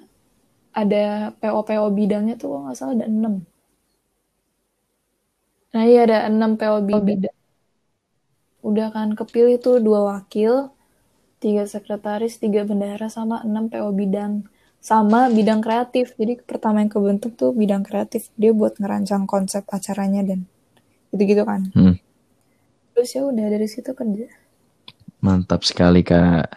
[0.71, 3.43] ada PO-PO bidangnya tuh kalau nggak salah ada enam.
[5.75, 7.35] Nah iya ada enam PO bidang.
[8.63, 10.71] Udah kan kepilih tuh dua wakil,
[11.43, 14.47] tiga sekretaris, tiga bendahara, sama enam PO bidang.
[14.79, 16.15] Sama bidang kreatif.
[16.15, 18.31] Jadi pertama yang kebentuk tuh bidang kreatif.
[18.39, 20.47] Dia buat ngerancang konsep acaranya dan
[21.11, 21.67] gitu-gitu kan.
[21.75, 21.99] Hmm.
[22.95, 24.44] Terus ya udah dari situ kerja.
[25.25, 26.53] Mantap sekali kak.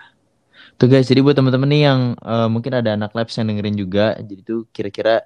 [0.77, 4.13] Tuh guys, jadi buat teman-teman nih yang eh, mungkin ada anak labs yang dengerin juga,
[4.21, 5.25] jadi tuh kira-kira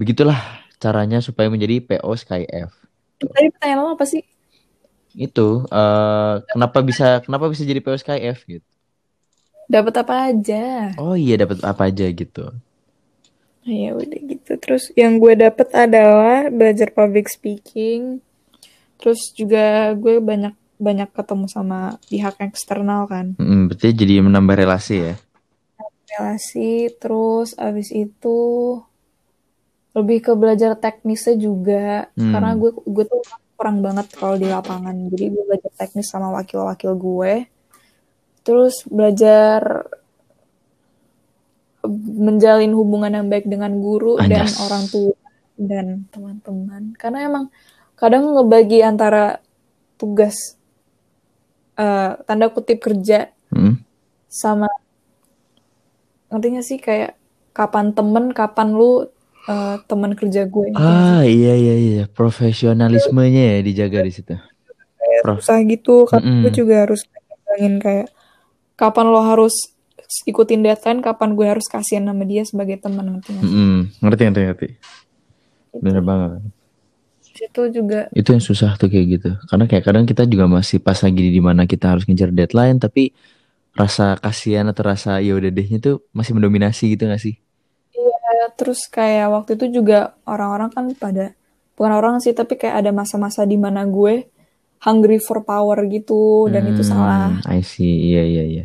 [0.00, 2.72] begitulah caranya supaya menjadi PO SkyF.
[3.20, 4.24] Tadi pertanyaan lo apa sih?
[5.12, 8.68] Itu eh, kenapa bisa kenapa bisa jadi PO SkyF gitu?
[9.68, 10.64] Dapat apa aja?
[10.96, 12.48] Oh iya dapat apa aja gitu.
[13.64, 14.52] Nah, ya udah gitu.
[14.56, 18.24] Terus yang gue dapet adalah belajar public speaking.
[18.96, 23.38] Terus juga gue banyak banyak ketemu sama pihak eksternal kan.
[23.38, 25.14] Mm, berarti jadi menambah relasi ya.
[26.14, 28.38] Relasi, terus abis itu
[29.94, 32.10] lebih ke belajar teknisnya juga.
[32.18, 32.34] Hmm.
[32.34, 33.22] Karena gue gue tuh
[33.54, 34.94] kurang banget kalau di lapangan.
[35.14, 37.34] Jadi gue belajar teknis sama wakil-wakil gue.
[38.44, 39.88] Terus belajar
[42.16, 44.56] menjalin hubungan yang baik dengan guru dan Anjas.
[44.60, 45.16] orang tua
[45.54, 46.82] dan teman-teman.
[46.98, 47.44] Karena emang
[47.94, 49.38] kadang ngebagi antara
[49.96, 50.58] tugas
[51.74, 53.78] eh, tanda kutip kerja Hmm.
[54.26, 54.66] sama
[56.30, 57.14] ngerti gak sih kayak
[57.54, 59.06] kapan temen, kapan lu
[59.46, 60.66] eh, teman kerja gue.
[60.72, 60.80] Sih?
[60.80, 64.34] Ah iya iya iya profesionalismenya ya dijaga di situ.
[65.22, 65.40] Prof.
[65.40, 66.04] susah gitu.
[66.10, 66.42] Kan Mm-mm.
[66.44, 67.06] gue juga harus
[67.46, 68.08] bayangin kayak
[68.74, 69.54] kapan lo harus
[70.26, 73.54] ikutin deadline, kapan gue harus kasihan sama dia sebagai teman ngerti gak sih?
[73.54, 73.78] Mm-mm.
[74.02, 74.68] Ngerti ngerti ngerti.
[75.70, 75.80] Gitu.
[75.80, 76.30] Bener banget.
[77.34, 79.30] Itu juga Itu yang susah tuh kayak gitu.
[79.50, 83.10] Karena kayak kadang kita juga masih pas lagi di mana kita harus ngejar deadline tapi
[83.74, 87.34] rasa kasihan atau rasa ya udah dehnya tuh masih mendominasi gitu gak sih?
[87.90, 91.34] Iya, terus kayak waktu itu juga orang-orang kan pada
[91.74, 94.30] bukan orang sih tapi kayak ada masa-masa di mana gue
[94.86, 98.14] hungry for power gitu dan itu salah Hmm, I see.
[98.14, 98.64] Iya iya iya.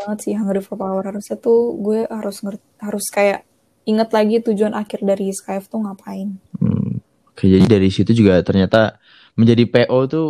[0.00, 3.44] banget sih hungry for power harusnya tuh gue harus ngerti harus kayak
[3.84, 6.99] inget lagi tujuan akhir dari Skype tuh ngapain Hmm.
[7.40, 9.00] Oke, jadi dari situ juga ternyata
[9.32, 10.26] menjadi PO tuh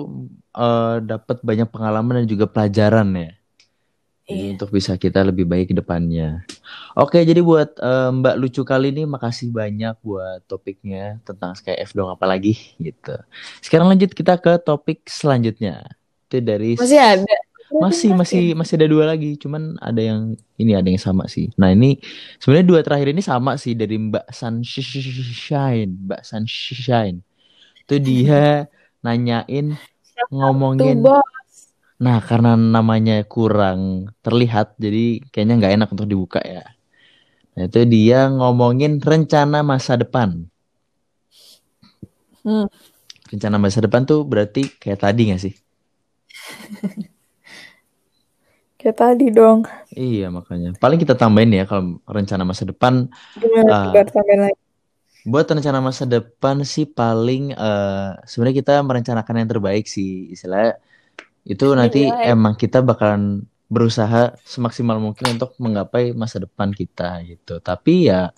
[0.54, 3.34] eh, dapat banyak pengalaman dan juga pelajaran ya.
[4.30, 4.54] Jadi Iya.
[4.54, 6.46] untuk bisa kita lebih baik ke depannya.
[6.94, 12.14] Oke, jadi buat eh, Mbak Lucu kali ini makasih banyak buat topiknya tentang SkyF dong
[12.14, 13.18] apalagi gitu.
[13.58, 15.82] Sekarang lanjut kita ke topik selanjutnya.
[16.30, 17.26] Itu dari masih ada
[17.70, 21.54] masih masih masih ada dua lagi, cuman ada yang ini ada yang sama sih.
[21.54, 22.02] Nah ini
[22.42, 27.22] sebenarnya dua terakhir ini sama sih dari Mbak Sunshine, Mbak Sunshine.
[27.86, 28.66] Itu dia
[29.06, 29.78] nanyain
[30.34, 31.06] ngomongin.
[32.02, 36.66] Nah karena namanya kurang terlihat, jadi kayaknya nggak enak untuk dibuka ya.
[37.54, 40.50] Nah itu dia ngomongin rencana masa depan.
[42.42, 42.66] Hmm.
[43.30, 45.54] Rencana masa depan tuh berarti kayak tadi gak sih?
[48.80, 49.68] Kayak tadi dong.
[49.92, 50.72] Iya makanya.
[50.80, 53.12] Paling kita tambahin ya kalau rencana masa depan.
[53.36, 53.92] Gimana Ah.
[53.92, 54.58] Bar, tambahin lagi?
[55.28, 60.80] Buat rencana masa depan sih paling eh sebenarnya kita merencanakan yang terbaik sih istilahnya
[61.44, 67.60] itu nanti Iya, emang kita bakalan berusaha semaksimal mungkin untuk menggapai masa depan kita gitu.
[67.60, 68.32] Tapi ya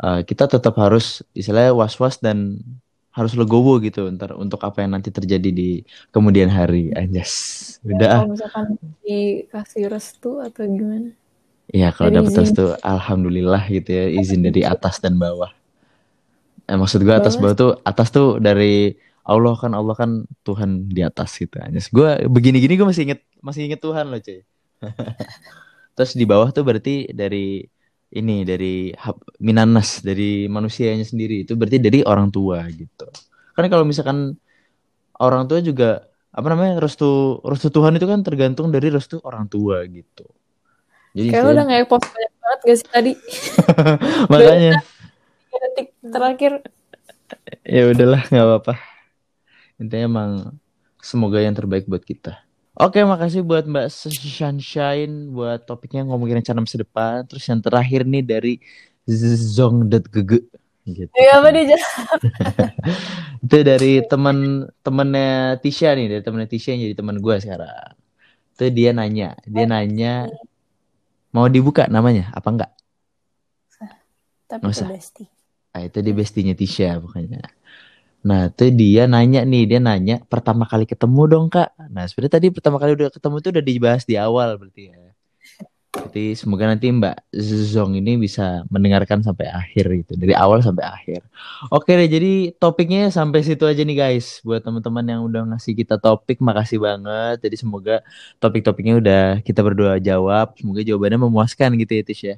[0.00, 2.64] eh, kita tetap harus istilahnya was-was dan
[3.16, 5.80] harus legowo gitu ntar untuk apa yang nanti terjadi di
[6.12, 6.92] kemudian hari.
[6.92, 7.32] Anjas.
[7.80, 8.20] Udah ah.
[8.20, 8.66] Kalau misalkan
[9.00, 11.16] dikasih restu atau gimana?
[11.72, 15.48] Iya kalau dapat restu alhamdulillah gitu ya izin dari atas dan bawah.
[16.68, 17.56] Eh, maksud gue atas Bawah.
[17.56, 18.94] tuh atas tuh dari
[19.26, 20.10] Allah kan Allah kan
[20.44, 21.56] Tuhan di atas gitu.
[21.56, 21.88] Anjas.
[21.88, 24.44] Gue begini-gini gue masih inget masih inget Tuhan loh cuy.
[25.96, 27.64] Terus di bawah tuh berarti dari
[28.14, 28.94] ini dari
[29.42, 33.06] minanas dari manusianya sendiri itu berarti dari orang tua gitu.
[33.56, 34.38] Kan kalau misalkan
[35.18, 39.82] orang tua juga apa namanya restu restu Tuhan itu kan tergantung dari restu orang tua
[39.88, 40.28] gitu.
[41.16, 43.12] Jadi Kayak udah nge-post banyak banget gak sih tadi?
[44.32, 44.84] makanya
[45.56, 46.52] detik terakhir.
[47.66, 48.74] ya udahlah nggak apa-apa
[49.82, 50.30] intinya emang
[51.02, 52.45] semoga yang terbaik buat kita
[52.76, 57.24] oke makasih buat Mbak Sunshine buat topiknya ngomongin rencana masa depan.
[57.24, 58.52] Terus yang terakhir nih dari
[59.08, 60.32] zong.gg
[60.86, 61.12] gitu.
[61.18, 61.66] Ya apa dia
[63.44, 67.96] itu dari teman temennya Tisha nih dari temennya Tisha yang jadi teman gue sekarang.
[68.54, 70.30] Itu dia nanya dia nanya
[71.34, 72.72] mau dibuka namanya apa enggak?
[74.46, 74.88] Tapi Nggak usah.
[75.76, 77.42] Nah, itu dia bestinya Tisha pokoknya.
[78.26, 81.78] Nah, itu dia nanya nih, dia nanya pertama kali ketemu dong, Kak.
[81.94, 85.06] Nah, sebenarnya tadi pertama kali udah ketemu itu udah dibahas di awal berarti ya.
[85.96, 87.32] Jadi semoga nanti Mbak
[87.72, 91.24] Zong ini bisa mendengarkan sampai akhir gitu, dari awal sampai akhir.
[91.72, 94.44] Oke deh, jadi topiknya sampai situ aja nih guys.
[94.44, 97.40] Buat teman-teman yang udah ngasih kita topik, makasih banget.
[97.40, 98.04] Jadi semoga
[98.42, 100.52] topik-topiknya udah kita berdua jawab.
[100.60, 102.36] Semoga jawabannya memuaskan gitu ya, Tish ya.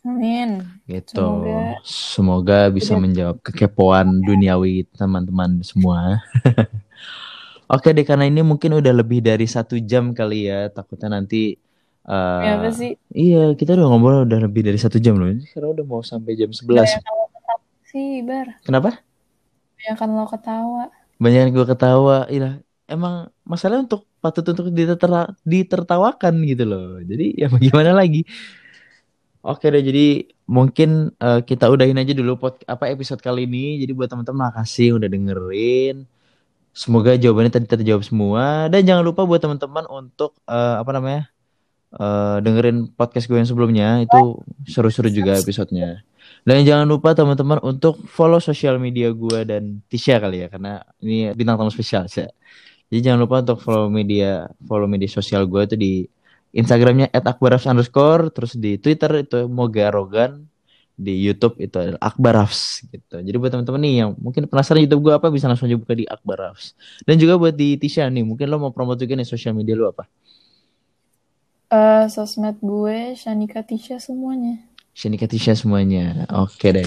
[0.00, 0.64] Amin.
[0.88, 1.12] Gitu.
[1.12, 3.02] Semoga- Semoga bisa Udah.
[3.04, 6.24] menjawab kekepoan duniawi teman-teman semua.
[7.70, 10.66] Oke deh, karena ini mungkin udah lebih dari satu jam kali ya.
[10.68, 11.54] Takutnya nanti.
[12.02, 12.96] eh, Ya apa sih?
[13.12, 15.30] Iya, kita udah ngobrol udah lebih dari satu jam loh.
[15.30, 16.82] Ini Sekarang udah mau sampai jam 11.
[16.82, 18.46] Banyak lo ketawa sih, Bar.
[18.66, 18.90] Kenapa?
[19.78, 20.84] Banyak kan lo ketawa.
[21.20, 22.16] Banyak gue ketawa.
[22.26, 22.48] Iya,
[22.88, 23.14] emang
[23.46, 26.98] masalahnya untuk patut untuk diterta- ditertawakan gitu loh.
[27.04, 28.26] Jadi ya mau gimana lagi?
[29.40, 33.80] Oke deh, jadi mungkin eh, kita udahin aja dulu pot apa episode kali ini.
[33.80, 36.04] Jadi buat teman-teman makasih udah dengerin.
[36.76, 38.68] Semoga jawabannya tadi terjawab semua.
[38.68, 41.32] Dan jangan lupa buat teman-teman untuk eh, apa namanya
[41.96, 46.04] eh, dengerin podcast gue yang sebelumnya itu seru-seru juga episodenya.
[46.44, 51.32] Dan jangan lupa teman-teman untuk follow sosial media gue dan Tisha kali ya karena ini
[51.32, 52.28] bintang tamu spesial sih.
[52.92, 55.92] Jadi jangan lupa untuk follow media follow media sosial gue itu di
[56.50, 60.50] Instagramnya @akbarafs underscore terus di Twitter itu Moga Arogan
[61.00, 63.24] di YouTube itu adalah Akbarafs gitu.
[63.24, 66.04] Jadi buat teman-teman nih yang mungkin penasaran YouTube gue apa bisa langsung aja buka di
[66.04, 66.76] Akbarafs.
[67.08, 69.96] Dan juga buat di Tisha nih mungkin lo mau promote juga nih sosial media lo
[69.96, 70.04] apa?
[71.70, 74.60] Eh, sosmed gue, Shanika Tisha semuanya.
[74.94, 76.26] Shanika Tisha semuanya.
[76.34, 76.84] Oke deh.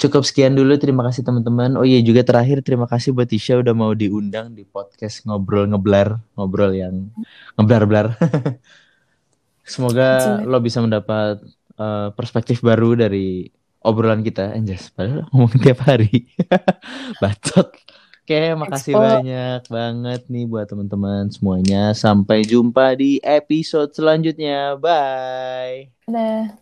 [0.00, 0.74] Cukup sekian dulu.
[0.80, 1.76] Terima kasih teman-teman.
[1.76, 6.16] Oh iya juga terakhir terima kasih buat Tisha udah mau diundang di podcast ngobrol ngeblar,
[6.34, 7.12] ngobrol yang
[7.60, 8.16] ngeblar-blar.
[9.70, 11.38] Semoga lo bisa mendapat
[11.78, 13.46] eh, perspektif baru dari
[13.84, 14.56] obrolan kita.
[14.56, 16.26] Anjas, padahal ngomong tiap hari.
[17.22, 17.70] Bacot.
[18.30, 19.02] Oke, makasih Expo.
[19.02, 21.90] banyak banget nih buat teman-teman semuanya.
[21.98, 24.78] Sampai jumpa di episode selanjutnya.
[24.78, 25.90] Bye.
[26.06, 26.59] Dadah.